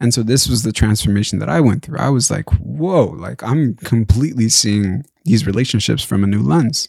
And 0.00 0.14
so 0.14 0.22
this 0.22 0.48
was 0.48 0.62
the 0.62 0.72
transformation 0.72 1.38
that 1.38 1.48
I 1.48 1.60
went 1.60 1.82
through. 1.82 1.98
I 1.98 2.08
was 2.08 2.30
like, 2.30 2.50
whoa, 2.54 3.06
like 3.06 3.42
I'm 3.42 3.74
completely 3.76 4.48
seeing 4.48 5.04
these 5.24 5.46
relationships 5.46 6.02
from 6.02 6.24
a 6.24 6.26
new 6.26 6.42
lens. 6.42 6.88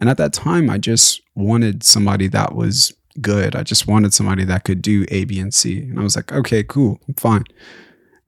And 0.00 0.10
at 0.10 0.16
that 0.16 0.32
time, 0.32 0.68
I 0.68 0.78
just 0.78 1.22
wanted 1.34 1.84
somebody 1.84 2.26
that 2.28 2.54
was 2.54 2.92
good. 3.20 3.54
I 3.54 3.62
just 3.62 3.86
wanted 3.86 4.14
somebody 4.14 4.44
that 4.44 4.64
could 4.64 4.82
do 4.82 5.04
A, 5.08 5.24
B, 5.24 5.38
and 5.38 5.52
C. 5.52 5.80
And 5.80 5.98
I 5.98 6.02
was 6.02 6.16
like, 6.16 6.32
okay, 6.32 6.62
cool, 6.62 6.98
I'm 7.08 7.14
fine. 7.14 7.44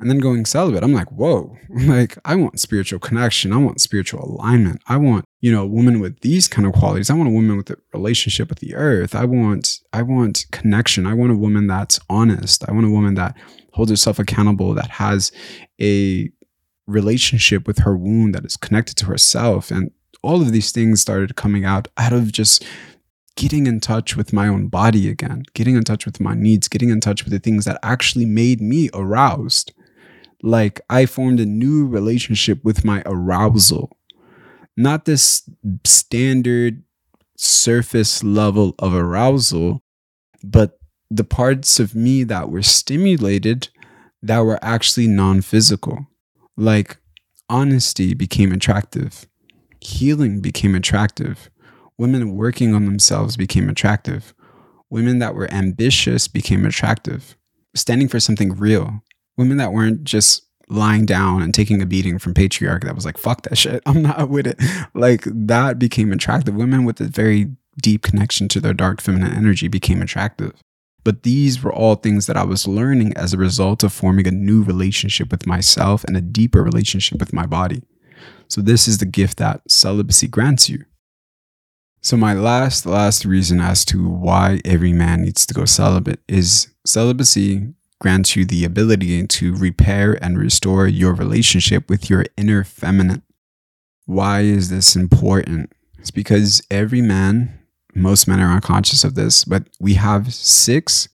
And 0.00 0.10
then 0.10 0.18
going 0.18 0.44
celibate, 0.44 0.82
I'm 0.82 0.92
like, 0.92 1.10
whoa, 1.12 1.56
like 1.70 2.18
I 2.24 2.34
want 2.34 2.60
spiritual 2.60 2.98
connection. 2.98 3.52
I 3.52 3.58
want 3.58 3.80
spiritual 3.80 4.24
alignment. 4.24 4.82
I 4.86 4.96
want 4.96 5.24
you 5.44 5.52
know, 5.52 5.64
a 5.64 5.66
woman 5.66 6.00
with 6.00 6.18
these 6.20 6.48
kind 6.48 6.66
of 6.66 6.72
qualities. 6.72 7.10
I 7.10 7.14
want 7.14 7.28
a 7.28 7.32
woman 7.32 7.58
with 7.58 7.68
a 7.68 7.76
relationship 7.92 8.48
with 8.48 8.60
the 8.60 8.74
earth. 8.74 9.14
I 9.14 9.26
want, 9.26 9.80
I 9.92 10.00
want 10.00 10.46
connection. 10.52 11.06
I 11.06 11.12
want 11.12 11.32
a 11.32 11.36
woman 11.36 11.66
that's 11.66 12.00
honest. 12.08 12.66
I 12.66 12.72
want 12.72 12.86
a 12.86 12.90
woman 12.90 13.12
that 13.16 13.36
holds 13.74 13.90
herself 13.90 14.18
accountable, 14.18 14.72
that 14.72 14.88
has 14.88 15.32
a 15.82 16.30
relationship 16.86 17.66
with 17.66 17.80
her 17.80 17.94
wound 17.94 18.34
that 18.34 18.46
is 18.46 18.56
connected 18.56 18.96
to 18.96 19.04
herself. 19.04 19.70
And 19.70 19.90
all 20.22 20.40
of 20.40 20.50
these 20.50 20.72
things 20.72 21.02
started 21.02 21.36
coming 21.36 21.66
out 21.66 21.88
out 21.98 22.14
of 22.14 22.32
just 22.32 22.64
getting 23.36 23.66
in 23.66 23.80
touch 23.80 24.16
with 24.16 24.32
my 24.32 24.46
own 24.46 24.68
body 24.68 25.08
again, 25.08 25.42
getting 25.54 25.76
in 25.76 25.84
touch 25.84 26.06
with 26.06 26.20
my 26.20 26.34
needs, 26.34 26.68
getting 26.68 26.90
in 26.90 27.00
touch 27.00 27.24
with 27.24 27.32
the 27.32 27.38
things 27.38 27.64
that 27.64 27.80
actually 27.82 28.26
made 28.26 28.60
me 28.60 28.90
aroused. 28.94 29.72
Like 30.42 30.80
I 30.88 31.06
formed 31.06 31.40
a 31.40 31.46
new 31.46 31.86
relationship 31.86 32.62
with 32.62 32.84
my 32.84 33.02
arousal, 33.06 33.96
not 34.76 35.04
this 35.04 35.48
standard 35.84 36.82
surface 37.36 38.22
level 38.22 38.74
of 38.78 38.94
arousal, 38.94 39.82
but 40.42 40.78
the 41.10 41.24
parts 41.24 41.80
of 41.80 41.94
me 41.94 42.24
that 42.24 42.50
were 42.50 42.62
stimulated 42.62 43.68
that 44.22 44.40
were 44.40 44.58
actually 44.62 45.06
non 45.06 45.40
physical. 45.40 46.06
Like 46.56 46.98
honesty 47.48 48.14
became 48.14 48.52
attractive, 48.52 49.26
healing 49.80 50.40
became 50.40 50.74
attractive, 50.74 51.50
women 51.98 52.34
working 52.34 52.74
on 52.74 52.84
themselves 52.84 53.36
became 53.36 53.68
attractive, 53.68 54.34
women 54.90 55.18
that 55.18 55.34
were 55.34 55.50
ambitious 55.52 56.28
became 56.28 56.64
attractive, 56.66 57.36
standing 57.74 58.08
for 58.08 58.20
something 58.20 58.54
real, 58.54 59.02
women 59.36 59.56
that 59.58 59.72
weren't 59.72 60.04
just 60.04 60.44
lying 60.68 61.04
down 61.04 61.42
and 61.42 61.52
taking 61.52 61.82
a 61.82 61.86
beating 61.86 62.18
from 62.18 62.32
patriarch 62.32 62.84
that 62.84 62.94
was 62.94 63.04
like 63.04 63.18
fuck 63.18 63.42
that 63.42 63.58
shit. 63.58 63.82
I'm 63.86 64.02
not 64.02 64.28
with 64.28 64.46
it. 64.46 64.60
Like 64.94 65.24
that 65.26 65.78
became 65.78 66.12
attractive. 66.12 66.54
Women 66.54 66.84
with 66.84 67.00
a 67.00 67.04
very 67.04 67.50
deep 67.82 68.02
connection 68.02 68.48
to 68.48 68.60
their 68.60 68.74
dark 68.74 69.00
feminine 69.00 69.34
energy 69.34 69.68
became 69.68 70.00
attractive. 70.00 70.52
But 71.02 71.22
these 71.22 71.62
were 71.62 71.72
all 71.72 71.96
things 71.96 72.26
that 72.26 72.36
I 72.36 72.44
was 72.44 72.66
learning 72.66 73.14
as 73.14 73.34
a 73.34 73.38
result 73.38 73.82
of 73.82 73.92
forming 73.92 74.26
a 74.26 74.30
new 74.30 74.62
relationship 74.62 75.30
with 75.30 75.46
myself 75.46 76.02
and 76.04 76.16
a 76.16 76.22
deeper 76.22 76.62
relationship 76.62 77.20
with 77.20 77.34
my 77.34 77.44
body. 77.44 77.82
So, 78.48 78.62
this 78.62 78.88
is 78.88 78.98
the 78.98 79.06
gift 79.06 79.36
that 79.38 79.70
celibacy 79.70 80.28
grants 80.28 80.70
you. 80.70 80.84
So, 82.04 82.18
my 82.18 82.34
last, 82.34 82.84
last 82.84 83.24
reason 83.24 83.62
as 83.62 83.82
to 83.86 84.06
why 84.06 84.60
every 84.62 84.92
man 84.92 85.22
needs 85.22 85.46
to 85.46 85.54
go 85.54 85.64
celibate 85.64 86.20
is 86.28 86.68
celibacy 86.84 87.72
grants 87.98 88.36
you 88.36 88.44
the 88.44 88.66
ability 88.66 89.26
to 89.26 89.54
repair 89.56 90.22
and 90.22 90.36
restore 90.38 90.86
your 90.86 91.14
relationship 91.14 91.88
with 91.88 92.10
your 92.10 92.26
inner 92.36 92.62
feminine. 92.62 93.22
Why 94.04 94.40
is 94.40 94.68
this 94.68 94.94
important? 94.94 95.72
It's 95.98 96.10
because 96.10 96.60
every 96.70 97.00
man 97.00 97.58
most 97.94 98.28
men 98.28 98.38
are 98.38 98.52
unconscious 98.52 99.02
of 99.02 99.14
this, 99.14 99.42
but 99.46 99.68
we 99.80 99.94
have 99.94 100.34
six 100.34 101.08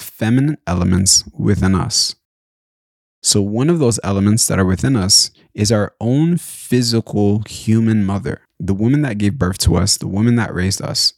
feminine 0.00 0.58
elements 0.66 1.22
within 1.32 1.76
us. 1.76 2.16
So, 3.22 3.40
one 3.40 3.70
of 3.70 3.78
those 3.78 4.00
elements 4.02 4.48
that 4.48 4.58
are 4.58 4.64
within 4.64 4.96
us 4.96 5.30
is 5.54 5.70
our 5.70 5.94
own 6.00 6.38
physical 6.38 7.42
human 7.48 8.04
mother, 8.04 8.40
the 8.58 8.74
woman 8.74 9.02
that 9.02 9.18
gave 9.18 9.38
birth 9.38 9.58
to 9.58 9.76
us, 9.76 9.96
the 9.96 10.08
woman 10.08 10.34
that 10.36 10.52
raised 10.52 10.82
us. 10.82 11.14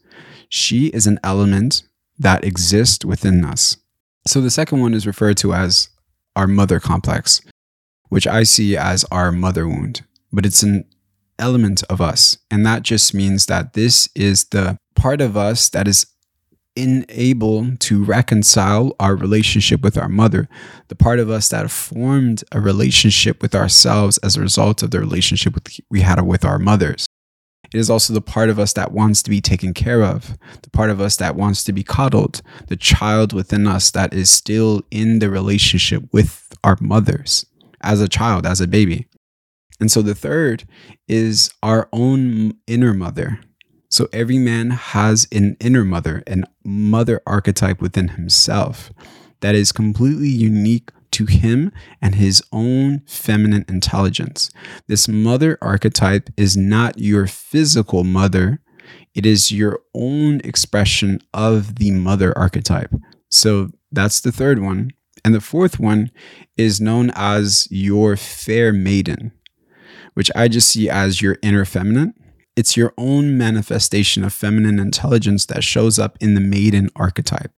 She 0.50 0.88
is 0.88 1.06
an 1.06 1.18
element 1.24 1.82
that 2.18 2.44
exists 2.44 3.04
within 3.04 3.42
us. 3.44 3.78
So, 4.26 4.42
the 4.42 4.50
second 4.50 4.80
one 4.80 4.92
is 4.92 5.06
referred 5.06 5.38
to 5.38 5.54
as 5.54 5.88
our 6.36 6.46
mother 6.46 6.78
complex, 6.78 7.40
which 8.10 8.26
I 8.26 8.42
see 8.42 8.76
as 8.76 9.04
our 9.04 9.32
mother 9.32 9.66
wound, 9.66 10.04
but 10.30 10.44
it's 10.44 10.62
an 10.62 10.84
element 11.38 11.82
of 11.84 12.00
us. 12.02 12.36
And 12.50 12.66
that 12.66 12.82
just 12.82 13.14
means 13.14 13.46
that 13.46 13.72
this 13.72 14.10
is 14.14 14.44
the 14.44 14.76
part 14.94 15.20
of 15.20 15.36
us 15.36 15.70
that 15.70 15.88
is 15.88 16.06
unable 16.76 17.76
to 17.76 18.04
reconcile 18.04 18.94
our 18.98 19.14
relationship 19.14 19.82
with 19.82 19.96
our 19.96 20.08
mother, 20.08 20.48
the 20.88 20.96
part 20.96 21.18
of 21.18 21.30
us 21.30 21.48
that 21.50 21.70
formed 21.70 22.42
a 22.52 22.60
relationship 22.60 23.40
with 23.42 23.54
ourselves 23.54 24.18
as 24.18 24.36
a 24.36 24.40
result 24.40 24.82
of 24.82 24.90
the 24.90 25.00
relationship 25.00 25.54
with, 25.54 25.80
we 25.90 26.00
had 26.00 26.20
with 26.22 26.44
our 26.44 26.58
mothers. 26.58 27.06
It 27.72 27.78
is 27.78 27.90
also 27.90 28.12
the 28.12 28.20
part 28.20 28.50
of 28.50 28.58
us 28.58 28.72
that 28.74 28.92
wants 28.92 29.22
to 29.22 29.30
be 29.30 29.40
taken 29.40 29.74
care 29.74 30.02
of, 30.04 30.36
the 30.62 30.70
part 30.70 30.90
of 30.90 31.00
us 31.00 31.16
that 31.16 31.34
wants 31.34 31.64
to 31.64 31.72
be 31.72 31.82
coddled, 31.82 32.40
the 32.68 32.76
child 32.76 33.32
within 33.32 33.66
us 33.66 33.90
that 33.92 34.14
is 34.14 34.30
still 34.30 34.82
in 34.90 35.18
the 35.18 35.30
relationship 35.30 36.04
with 36.12 36.56
our 36.62 36.76
mothers 36.80 37.46
as 37.80 38.00
a 38.00 38.08
child, 38.08 38.46
as 38.46 38.60
a 38.60 38.68
baby. 38.68 39.08
And 39.80 39.90
so 39.90 40.02
the 40.02 40.14
third 40.14 40.64
is 41.08 41.50
our 41.62 41.88
own 41.92 42.54
inner 42.66 42.94
mother. 42.94 43.40
So 43.94 44.08
every 44.12 44.38
man 44.38 44.70
has 44.70 45.28
an 45.30 45.56
inner 45.60 45.84
mother, 45.84 46.24
an 46.26 46.46
mother 46.64 47.22
archetype 47.28 47.80
within 47.80 48.08
himself 48.08 48.90
that 49.38 49.54
is 49.54 49.70
completely 49.70 50.30
unique 50.30 50.90
to 51.12 51.26
him 51.26 51.70
and 52.02 52.16
his 52.16 52.42
own 52.50 53.02
feminine 53.06 53.64
intelligence. 53.68 54.50
This 54.88 55.06
mother 55.06 55.58
archetype 55.62 56.28
is 56.36 56.56
not 56.56 56.98
your 56.98 57.28
physical 57.28 58.02
mother, 58.02 58.58
it 59.14 59.24
is 59.24 59.52
your 59.52 59.78
own 59.94 60.40
expression 60.40 61.20
of 61.32 61.76
the 61.76 61.92
mother 61.92 62.36
archetype. 62.36 62.92
So 63.30 63.70
that's 63.92 64.20
the 64.20 64.32
third 64.32 64.60
one. 64.60 64.90
And 65.24 65.36
the 65.36 65.40
fourth 65.40 65.78
one 65.78 66.10
is 66.56 66.80
known 66.80 67.12
as 67.14 67.68
your 67.70 68.16
fair 68.16 68.72
maiden 68.72 69.30
which 70.14 70.30
I 70.34 70.48
just 70.48 70.68
see 70.68 70.88
as 70.88 71.20
your 71.20 71.38
inner 71.42 71.64
feminine. 71.64 72.14
It's 72.56 72.76
your 72.76 72.94
own 72.96 73.36
manifestation 73.36 74.22
of 74.22 74.32
feminine 74.32 74.78
intelligence 74.78 75.46
that 75.46 75.64
shows 75.64 75.98
up 75.98 76.16
in 76.20 76.34
the 76.34 76.40
maiden 76.40 76.90
archetype. 76.94 77.50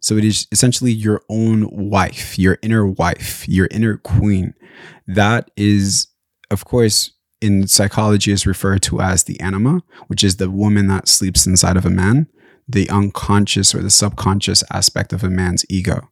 So 0.00 0.16
it 0.16 0.24
is 0.24 0.46
essentially 0.52 0.92
your 0.92 1.22
own 1.28 1.68
wife, 1.70 2.38
your 2.38 2.58
inner 2.62 2.86
wife, 2.86 3.48
your 3.48 3.68
inner 3.70 3.96
queen. 3.96 4.54
That 5.08 5.50
is, 5.56 6.08
of 6.50 6.64
course, 6.64 7.12
in 7.40 7.66
psychology 7.66 8.32
is 8.32 8.46
referred 8.46 8.82
to 8.82 9.00
as 9.00 9.24
the 9.24 9.38
anima, 9.40 9.82
which 10.06 10.22
is 10.22 10.36
the 10.36 10.50
woman 10.50 10.86
that 10.88 11.08
sleeps 11.08 11.46
inside 11.46 11.76
of 11.76 11.86
a 11.86 11.90
man, 11.90 12.28
the 12.68 12.88
unconscious 12.90 13.74
or 13.74 13.82
the 13.82 13.90
subconscious 13.90 14.62
aspect 14.72 15.12
of 15.12 15.24
a 15.24 15.30
man's 15.30 15.64
ego. 15.68 16.08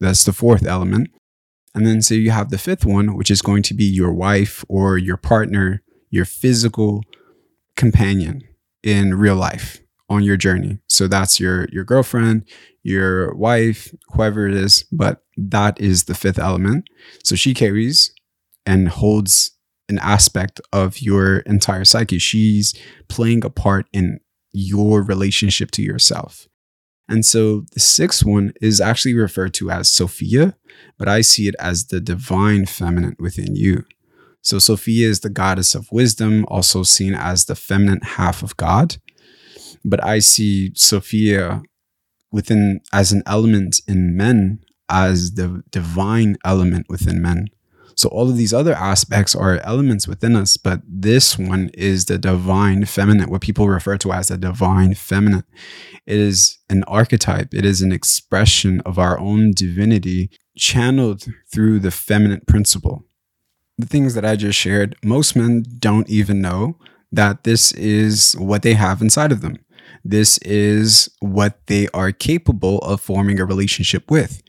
That's 0.00 0.24
the 0.24 0.32
fourth 0.32 0.66
element. 0.66 1.10
And 1.74 1.86
then 1.86 2.02
so 2.02 2.14
you 2.14 2.30
have 2.30 2.50
the 2.50 2.58
fifth 2.58 2.84
one, 2.84 3.16
which 3.16 3.30
is 3.30 3.42
going 3.42 3.62
to 3.64 3.74
be 3.74 3.84
your 3.84 4.12
wife 4.12 4.64
or 4.68 4.98
your 4.98 5.16
partner, 5.16 5.82
your 6.10 6.24
physical 6.24 7.02
companion 7.78 8.42
in 8.82 9.14
real 9.14 9.36
life 9.36 9.80
on 10.10 10.22
your 10.22 10.36
journey. 10.36 10.78
So 10.88 11.08
that's 11.08 11.40
your 11.40 11.66
your 11.72 11.84
girlfriend, 11.84 12.44
your 12.82 13.34
wife, 13.34 13.94
whoever 14.12 14.46
it 14.46 14.54
is, 14.54 14.84
but 14.92 15.22
that 15.36 15.80
is 15.80 16.04
the 16.04 16.14
fifth 16.14 16.38
element. 16.38 16.88
So 17.24 17.36
she 17.36 17.54
carries 17.54 18.12
and 18.66 18.88
holds 18.88 19.52
an 19.88 19.98
aspect 20.00 20.60
of 20.72 21.00
your 21.00 21.38
entire 21.40 21.84
psyche. 21.84 22.18
She's 22.18 22.74
playing 23.08 23.44
a 23.44 23.50
part 23.50 23.86
in 23.92 24.20
your 24.52 25.02
relationship 25.02 25.70
to 25.72 25.82
yourself. 25.82 26.46
And 27.08 27.24
so 27.24 27.64
the 27.72 27.80
sixth 27.80 28.24
one 28.24 28.52
is 28.60 28.82
actually 28.82 29.14
referred 29.14 29.54
to 29.54 29.70
as 29.70 29.90
Sophia, 29.90 30.56
but 30.98 31.08
I 31.08 31.22
see 31.22 31.48
it 31.48 31.54
as 31.58 31.86
the 31.86 32.00
divine 32.00 32.66
feminine 32.66 33.16
within 33.18 33.56
you. 33.56 33.84
So 34.42 34.58
Sophia 34.58 35.08
is 35.08 35.20
the 35.20 35.30
goddess 35.30 35.74
of 35.74 35.90
wisdom, 35.92 36.44
also 36.48 36.82
seen 36.82 37.14
as 37.14 37.44
the 37.44 37.54
feminine 37.54 38.00
half 38.02 38.42
of 38.42 38.56
God. 38.56 38.96
But 39.84 40.02
I 40.04 40.18
see 40.20 40.72
Sophia 40.74 41.62
within 42.30 42.80
as 42.92 43.12
an 43.12 43.22
element 43.26 43.80
in 43.86 44.16
men 44.16 44.60
as 44.88 45.32
the 45.32 45.62
divine 45.70 46.36
element 46.44 46.86
within 46.88 47.20
men. 47.20 47.48
So 47.98 48.08
all 48.10 48.30
of 48.30 48.36
these 48.36 48.54
other 48.54 48.74
aspects 48.74 49.34
are 49.34 49.58
elements 49.64 50.06
within 50.06 50.36
us, 50.36 50.56
but 50.56 50.82
this 50.86 51.36
one 51.36 51.70
is 51.74 52.04
the 52.04 52.16
divine 52.16 52.84
feminine, 52.84 53.28
what 53.28 53.40
people 53.40 53.68
refer 53.68 53.98
to 53.98 54.12
as 54.12 54.28
the 54.28 54.38
divine 54.38 54.94
feminine. 54.94 55.42
It 56.06 56.20
is 56.20 56.58
an 56.70 56.84
archetype, 56.84 57.52
it 57.52 57.64
is 57.64 57.82
an 57.82 57.90
expression 57.90 58.80
of 58.82 59.00
our 59.00 59.18
own 59.18 59.50
divinity 59.50 60.30
channeled 60.56 61.24
through 61.52 61.80
the 61.80 61.90
feminine 61.90 62.42
principle. 62.46 63.04
The 63.78 63.86
things 63.86 64.14
that 64.14 64.24
I 64.24 64.36
just 64.36 64.58
shared, 64.58 64.96
most 65.04 65.36
men 65.36 65.64
don't 65.78 66.08
even 66.10 66.40
know 66.40 66.76
that 67.12 67.44
this 67.44 67.72
is 67.72 68.32
what 68.32 68.62
they 68.62 68.74
have 68.74 69.00
inside 69.00 69.32
of 69.32 69.40
them. 69.40 69.58
This 70.04 70.38
is 70.38 71.08
what 71.20 71.66
they 71.66 71.88
are 71.94 72.12
capable 72.12 72.78
of 72.78 73.00
forming 73.00 73.38
a 73.40 73.44
relationship 73.44 74.10
with. 74.10 74.42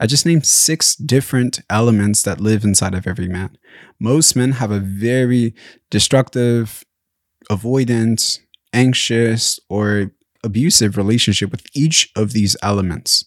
I 0.00 0.06
just 0.06 0.26
named 0.26 0.44
six 0.44 0.96
different 0.96 1.60
elements 1.70 2.22
that 2.22 2.40
live 2.40 2.64
inside 2.64 2.94
of 2.94 3.06
every 3.06 3.28
man. 3.28 3.56
Most 4.00 4.34
men 4.34 4.52
have 4.52 4.70
a 4.70 4.80
very 4.80 5.54
destructive, 5.90 6.84
avoidant, 7.50 8.40
anxious, 8.72 9.60
or 9.68 10.10
abusive 10.42 10.96
relationship 10.96 11.50
with 11.50 11.64
each 11.74 12.10
of 12.16 12.32
these 12.32 12.56
elements. 12.62 13.24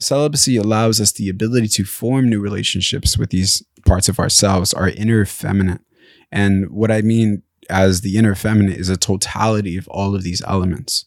Celibacy 0.00 0.56
allows 0.56 1.00
us 1.00 1.12
the 1.12 1.28
ability 1.28 1.68
to 1.68 1.84
form 1.84 2.28
new 2.28 2.40
relationships 2.40 3.18
with 3.18 3.30
these 3.30 3.62
parts 3.88 4.08
of 4.08 4.18
ourselves, 4.18 4.74
our 4.74 4.88
inner 4.90 5.24
feminine. 5.24 5.84
And 6.30 6.70
what 6.70 6.90
I 6.90 7.00
mean 7.00 7.42
as 7.70 8.02
the 8.02 8.16
inner 8.16 8.34
feminine 8.34 8.72
is 8.72 8.88
a 8.88 8.96
totality 8.96 9.76
of 9.76 9.88
all 9.88 10.14
of 10.14 10.22
these 10.22 10.42
elements. 10.46 11.06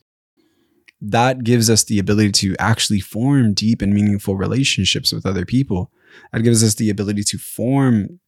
That 0.99 1.43
gives 1.43 1.69
us 1.69 1.83
the 1.83 1.97
ability 1.97 2.31
to 2.33 2.55
actually 2.59 2.99
form 2.99 3.53
deep 3.53 3.81
and 3.81 3.93
meaningful 3.93 4.35
relationships 4.35 5.11
with 5.11 5.25
other 5.25 5.45
people. 5.45 5.91
That 6.31 6.43
gives 6.43 6.63
us 6.63 6.75
the 6.75 6.89
ability 6.89 7.23
to 7.25 7.37
form 7.37 8.19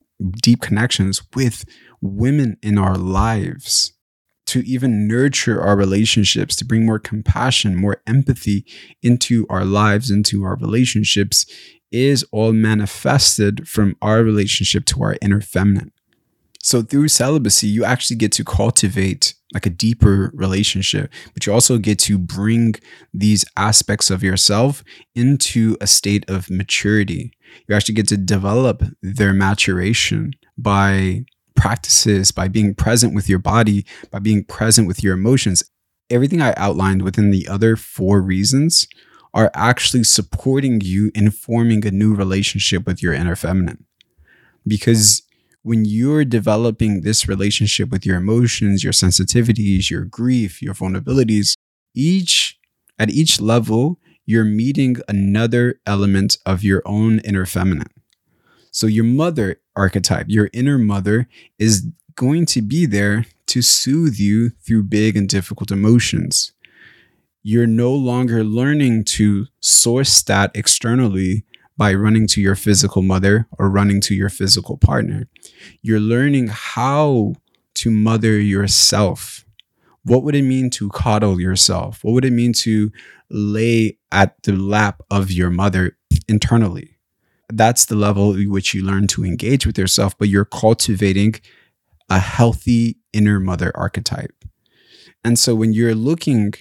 deep 0.41 0.61
connections 0.61 1.21
with 1.35 1.65
women 2.01 2.57
in 2.63 2.77
our 2.77 2.95
lives, 2.95 3.93
to 4.47 4.61
even 4.61 5.07
nurture 5.07 5.61
our 5.61 5.75
relationships, 5.75 6.55
to 6.55 6.65
bring 6.65 6.85
more 6.85 6.99
compassion, 6.99 7.75
more 7.75 8.01
empathy 8.07 8.65
into 9.01 9.45
our 9.49 9.65
lives, 9.65 10.09
into 10.09 10.43
our 10.43 10.55
relationships, 10.55 11.45
is 11.93 12.25
all 12.31 12.51
manifested 12.51 13.67
from 13.67 13.95
our 14.01 14.23
relationship 14.23 14.85
to 14.87 15.03
our 15.03 15.15
inner 15.21 15.39
feminine. 15.39 15.91
So 16.61 16.81
through 16.81 17.09
celibacy, 17.09 17.67
you 17.67 17.83
actually 17.83 18.15
get 18.15 18.31
to 18.33 18.43
cultivate 18.43 19.35
like 19.53 19.65
a 19.65 19.69
deeper 19.69 20.31
relationship, 20.33 21.11
but 21.33 21.45
you 21.45 21.53
also 21.53 21.77
get 21.77 21.99
to 21.99 22.17
bring 22.17 22.75
these 23.13 23.45
aspects 23.55 24.09
of 24.09 24.23
yourself 24.23 24.83
into 25.13 25.77
a 25.79 25.87
state 25.87 26.27
of 26.29 26.49
maturity. 26.49 27.33
You 27.67 27.75
actually 27.75 27.95
get 27.95 28.07
to 28.07 28.17
develop 28.17 28.81
their 29.01 29.33
maturation 29.33 30.31
by 30.57 31.25
practices, 31.55 32.31
by 32.31 32.47
being 32.47 32.73
present 32.73 33.13
with 33.13 33.29
your 33.29 33.39
body, 33.39 33.85
by 34.09 34.19
being 34.19 34.43
present 34.43 34.87
with 34.87 35.03
your 35.03 35.13
emotions. 35.13 35.63
Everything 36.09 36.41
I 36.41 36.53
outlined 36.57 37.03
within 37.03 37.29
the 37.29 37.47
other 37.47 37.75
four 37.75 38.21
reasons 38.21 38.87
are 39.33 39.51
actually 39.53 40.03
supporting 40.03 40.81
you 40.81 41.11
in 41.15 41.31
forming 41.31 41.85
a 41.85 41.91
new 41.91 42.13
relationship 42.13 42.85
with 42.85 43.01
your 43.01 43.13
inner 43.13 43.35
feminine. 43.35 43.85
Because 44.65 45.23
when 45.63 45.85
you're 45.85 46.25
developing 46.25 47.01
this 47.01 47.27
relationship 47.27 47.89
with 47.89 48.05
your 48.05 48.17
emotions, 48.17 48.83
your 48.83 48.93
sensitivities, 48.93 49.89
your 49.89 50.05
grief, 50.05 50.61
your 50.61 50.73
vulnerabilities, 50.73 51.55
each 51.95 52.59
at 52.99 53.09
each 53.09 53.41
level, 53.41 53.99
you're 54.25 54.45
meeting 54.45 54.97
another 55.07 55.79
element 55.85 56.37
of 56.45 56.63
your 56.63 56.81
own 56.85 57.19
inner 57.19 57.45
feminine. 57.45 57.91
So 58.71 58.87
your 58.87 59.03
mother 59.03 59.61
archetype, 59.75 60.27
your 60.29 60.49
inner 60.53 60.77
mother 60.77 61.27
is 61.59 61.87
going 62.15 62.45
to 62.47 62.61
be 62.61 62.85
there 62.85 63.25
to 63.47 63.61
soothe 63.61 64.17
you 64.17 64.49
through 64.65 64.83
big 64.83 65.17
and 65.17 65.27
difficult 65.27 65.71
emotions. 65.71 66.52
You're 67.45 67.67
no 67.67 67.93
longer 67.93 68.41
learning 68.41 69.03
to 69.03 69.47
source 69.59 70.21
that 70.23 70.51
externally 70.55 71.43
by 71.75 71.93
running 71.93 72.25
to 72.27 72.41
your 72.41 72.55
physical 72.55 73.01
mother 73.01 73.47
or 73.59 73.69
running 73.69 73.99
to 74.01 74.15
your 74.15 74.29
physical 74.29 74.77
partner. 74.77 75.27
You're 75.81 75.99
learning 75.99 76.47
how 76.49 77.33
to 77.75 77.91
mother 77.91 78.39
yourself. 78.39 79.43
What 80.03 80.23
would 80.23 80.35
it 80.35 80.43
mean 80.43 80.69
to 80.71 80.87
coddle 80.89 81.41
yourself? 81.41 82.01
What 82.01 82.13
would 82.13 82.23
it 82.23 82.31
mean 82.31 82.53
to 82.59 82.91
lay 83.29 83.97
at 84.09 84.41
the 84.43 84.53
lap 84.53 85.01
of 85.11 85.29
your 85.29 85.49
mother 85.49 85.97
internally? 86.29 86.97
That's 87.49 87.83
the 87.83 87.95
level 87.95 88.39
at 88.39 88.47
which 88.47 88.73
you 88.73 88.85
learn 88.85 89.07
to 89.07 89.25
engage 89.25 89.65
with 89.65 89.77
yourself, 89.77 90.17
but 90.17 90.29
you're 90.29 90.45
cultivating 90.45 91.35
a 92.09 92.19
healthy 92.19 92.99
inner 93.11 93.41
mother 93.41 93.73
archetype. 93.75 94.45
And 95.25 95.37
so 95.37 95.55
when 95.55 95.73
you're 95.73 95.95
looking 95.95 96.53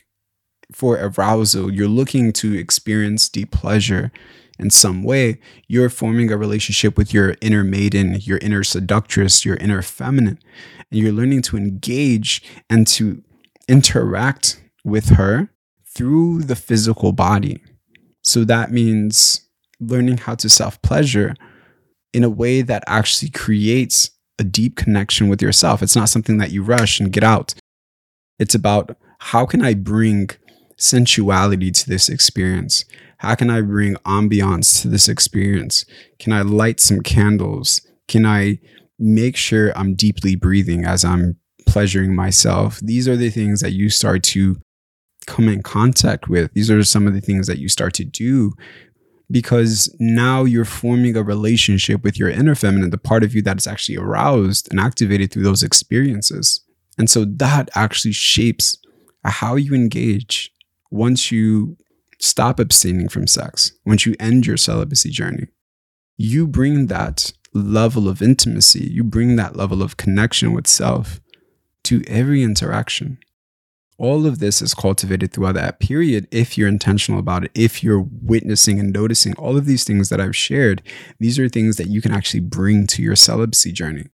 for 0.73 0.97
arousal, 0.97 1.73
you're 1.73 1.89
looking 1.89 2.33
to 2.35 2.55
experience 2.55 3.29
deep 3.29 3.51
pleasure, 3.51 4.11
in 4.59 4.71
some 4.71 5.03
way, 5.03 5.41
you're 5.67 5.91
forming 5.91 6.31
a 6.31 6.37
relationship 6.37 6.97
with 6.97 7.13
your 7.13 7.37
inner 7.41 7.65
maiden, 7.65 8.19
your 8.21 8.39
inner 8.39 8.63
seductress, 8.63 9.45
your 9.45 9.57
inner 9.57 9.83
feminine. 9.83 10.39
And 10.91 11.01
you're 11.01 11.13
learning 11.13 11.43
to 11.43 11.57
engage 11.57 12.43
and 12.71 12.87
to 12.89 13.23
interact 13.69 14.63
with 14.85 15.11
her 15.11 15.49
through 15.85 16.43
the 16.43 16.57
physical 16.57 17.13
body. 17.13 17.63
So 18.23 18.45
that 18.45 18.71
means 18.71 19.49
learning 19.81 20.19
how 20.19 20.37
to 20.37 20.49
self 20.49 20.81
pleasure 20.83 21.35
in 22.13 22.23
a 22.23 22.31
way 22.31 22.63
that 22.63 22.85
actually 22.87 23.31
creates 23.31 24.11
a 24.39 24.45
deep 24.45 24.77
connection 24.77 25.29
with 25.29 25.43
yourself. 25.43 25.83
It's 25.83 25.97
not 25.97 26.09
something 26.09 26.39
that 26.39 26.53
you 26.53 26.63
rush 26.63 27.01
and 27.01 27.13
get 27.13 27.25
out. 27.25 27.55
It's 28.39 28.55
about 28.55 28.97
how 29.19 29.47
can 29.47 29.63
I 29.63 29.75
bring 29.75 30.31
sensuality 30.83 31.71
to 31.71 31.89
this 31.89 32.09
experience? 32.09 32.85
How 33.19 33.35
can 33.35 33.51
I 33.51 33.61
bring 33.61 33.95
ambiance 34.05 34.83
to 34.83 34.89
this 34.89 35.09
experience? 35.09 35.85
Can 36.19 36.33
I 36.33 36.43
light 36.43 36.81
some 36.81 37.01
candles? 37.01 37.81
Can 38.09 38.27
I 38.27 38.59
make 38.99 39.37
sure 39.37 39.77
I'm 39.79 39.95
deeply 39.95 40.35
breathing 40.35 40.85
as 40.85 41.05
I'm 41.05 41.37
pleasuring 41.67 42.15
myself? 42.15 42.81
These 42.81 43.09
are 43.09 43.17
the 43.17 43.31
things 43.31 43.61
that 43.61 43.73
you 43.73 43.91
start 43.91 44.23
to 44.25 44.57
come 45.27 45.49
in 45.49 45.63
contact 45.63 46.29
with. 46.29 46.53
These 46.53 46.71
are 46.71 46.83
some 46.83 47.07
of 47.07 47.15
the 47.15 47.21
things 47.21 47.47
that 47.47 47.59
you 47.59 47.69
start 47.69 47.95
to 47.95 48.05
do 48.05 48.53
because 49.31 49.95
now 49.99 50.45
you're 50.45 50.65
forming 50.65 51.17
a 51.17 51.23
relationship 51.23 52.03
with 52.03 52.19
your 52.19 52.29
inner 52.29 52.55
feminine, 52.55 52.91
the 52.91 52.99
part 52.99 53.23
of 53.23 53.35
you 53.35 53.43
that 53.43 53.57
is 53.57 53.67
actually 53.67 53.97
aroused 53.97 54.69
and 54.71 54.81
activated 54.81 55.33
through 55.33 55.45
those 55.45 55.63
experiences. 55.63 56.61
And 56.99 57.09
so 57.09 57.25
that 57.25 57.71
actually 57.75 58.13
shapes 58.13 58.77
how 59.25 59.55
you 59.55 59.75
engage 59.75 60.53
once 60.93 61.33
you 61.33 61.77
stop 62.21 62.61
abstaining 62.61 63.09
from 63.09 63.27
sex, 63.27 63.73
once 63.85 64.07
you 64.07 64.15
end 64.21 64.47
your 64.47 64.59
celibacy 64.59 65.11
journey, 65.11 65.47
you 66.17 66.47
bring 66.47 66.87
that 66.87 67.33
level 67.55 68.09
of 68.09 68.23
intimacy, 68.23 68.85
you 68.85 69.03
bring 69.03 69.37
that 69.37 69.57
level 69.57 69.83
of 69.83 69.97
connection 69.97 70.53
with 70.53 70.67
self 70.67 71.21
to 71.85 72.05
every 72.07 72.43
interaction. 72.43 73.19
All 73.99 74.27
of 74.27 74.39
this 74.39 74.61
is 74.61 74.75
cultivated 74.75 75.33
throughout 75.33 75.55
that 75.55 75.81
period 75.81 76.29
if 76.31 76.59
you're 76.59 76.69
intentional 76.69 77.21
about 77.21 77.45
it, 77.45 77.51
if 77.55 77.83
you're 77.83 78.07
witnessing 78.23 78.79
and 78.79 78.93
noticing 78.93 79.35
all 79.35 79.57
of 79.57 79.65
these 79.65 79.85
things 79.85 80.09
that 80.11 80.21
I've 80.21 80.37
shared. 80.37 80.83
These 81.21 81.39
are 81.39 81.49
things 81.49 81.77
that 81.77 81.89
you 81.89 82.03
can 82.03 82.13
actually 82.13 82.41
bring 82.41 82.87
to 82.89 83.03
your 83.03 83.17
celibacy 83.17 83.73
journey. 83.73 84.09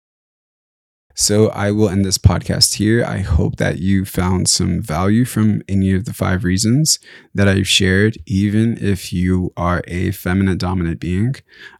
So 1.20 1.48
I 1.48 1.72
will 1.72 1.88
end 1.88 2.04
this 2.04 2.16
podcast 2.16 2.74
here. 2.74 3.04
I 3.04 3.18
hope 3.18 3.56
that 3.56 3.80
you 3.80 4.04
found 4.04 4.48
some 4.48 4.80
value 4.80 5.24
from 5.24 5.62
any 5.68 5.92
of 5.92 6.04
the 6.04 6.14
five 6.14 6.44
reasons 6.44 7.00
that 7.34 7.48
I've 7.48 7.66
shared, 7.66 8.18
even 8.24 8.78
if 8.80 9.12
you 9.12 9.52
are 9.56 9.82
a 9.88 10.12
feminine 10.12 10.58
dominant 10.58 11.00
being. 11.00 11.34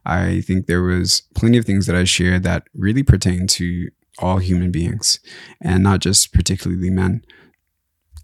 I 0.05 0.41
think 0.41 0.65
there 0.65 0.83
was 0.83 1.21
plenty 1.35 1.57
of 1.57 1.63
things 1.63 1.85
that 1.85 1.95
I 1.95 2.03
shared 2.03 2.43
that 2.43 2.67
really 2.73 3.01
pertain 3.01 3.47
to 3.47 3.87
all 4.19 4.39
human 4.39 4.71
beings 4.71 5.21
and 5.61 5.83
not 5.83 6.01
just 6.01 6.33
particularly 6.33 6.89
men. 6.89 7.23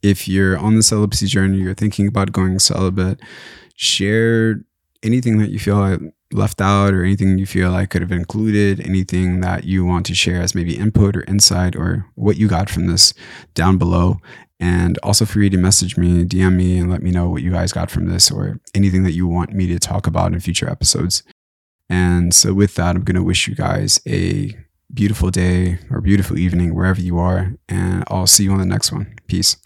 If 0.03 0.27
you're 0.27 0.57
on 0.57 0.75
the 0.75 0.83
celibacy 0.83 1.27
journey, 1.27 1.59
you're 1.59 1.73
thinking 1.73 2.09
about 2.09 2.33
going 2.33 2.59
celibate, 2.59 3.21
share 3.77 4.65
anything 5.01 5.37
that 5.37 5.49
you 5.49 5.59
feel 5.59 6.11
left 6.31 6.61
out 6.61 6.93
or 6.93 7.03
anything 7.03 7.37
you 7.37 7.45
feel 7.45 7.71
like 7.71 7.89
could 7.91 8.01
have 8.01 8.11
included, 8.11 8.79
anything 8.79 9.41
that 9.41 9.63
you 9.63 9.85
want 9.85 10.05
to 10.07 10.15
share 10.15 10.41
as 10.41 10.55
maybe 10.55 10.77
input 10.77 11.15
or 11.15 11.23
insight 11.25 11.75
or 11.75 12.05
what 12.15 12.37
you 12.37 12.47
got 12.47 12.69
from 12.69 12.87
this 12.87 13.13
down 13.53 13.77
below. 13.77 14.17
And 14.59 14.97
also 15.03 15.25
feel 15.25 15.33
free 15.33 15.49
to 15.49 15.57
message 15.57 15.97
me, 15.97 16.23
DM 16.23 16.55
me, 16.55 16.77
and 16.77 16.89
let 16.89 17.01
me 17.01 17.11
know 17.11 17.29
what 17.29 17.41
you 17.41 17.51
guys 17.51 17.73
got 17.73 17.91
from 17.91 18.07
this 18.07 18.31
or 18.31 18.59
anything 18.73 19.03
that 19.03 19.11
you 19.11 19.27
want 19.27 19.51
me 19.51 19.67
to 19.67 19.79
talk 19.79 20.07
about 20.07 20.33
in 20.33 20.39
future 20.39 20.69
episodes. 20.69 21.23
And 21.89 22.33
so, 22.33 22.53
with 22.53 22.75
that, 22.75 22.95
I'm 22.95 23.03
going 23.03 23.15
to 23.15 23.23
wish 23.23 23.47
you 23.47 23.55
guys 23.55 23.99
a 24.07 24.55
beautiful 24.93 25.29
day 25.29 25.79
or 25.91 25.99
beautiful 25.99 26.37
evening 26.37 26.73
wherever 26.73 27.01
you 27.01 27.19
are. 27.19 27.53
And 27.67 28.03
I'll 28.07 28.27
see 28.27 28.45
you 28.45 28.51
on 28.53 28.59
the 28.59 28.65
next 28.65 28.91
one. 28.91 29.13
Peace. 29.27 29.57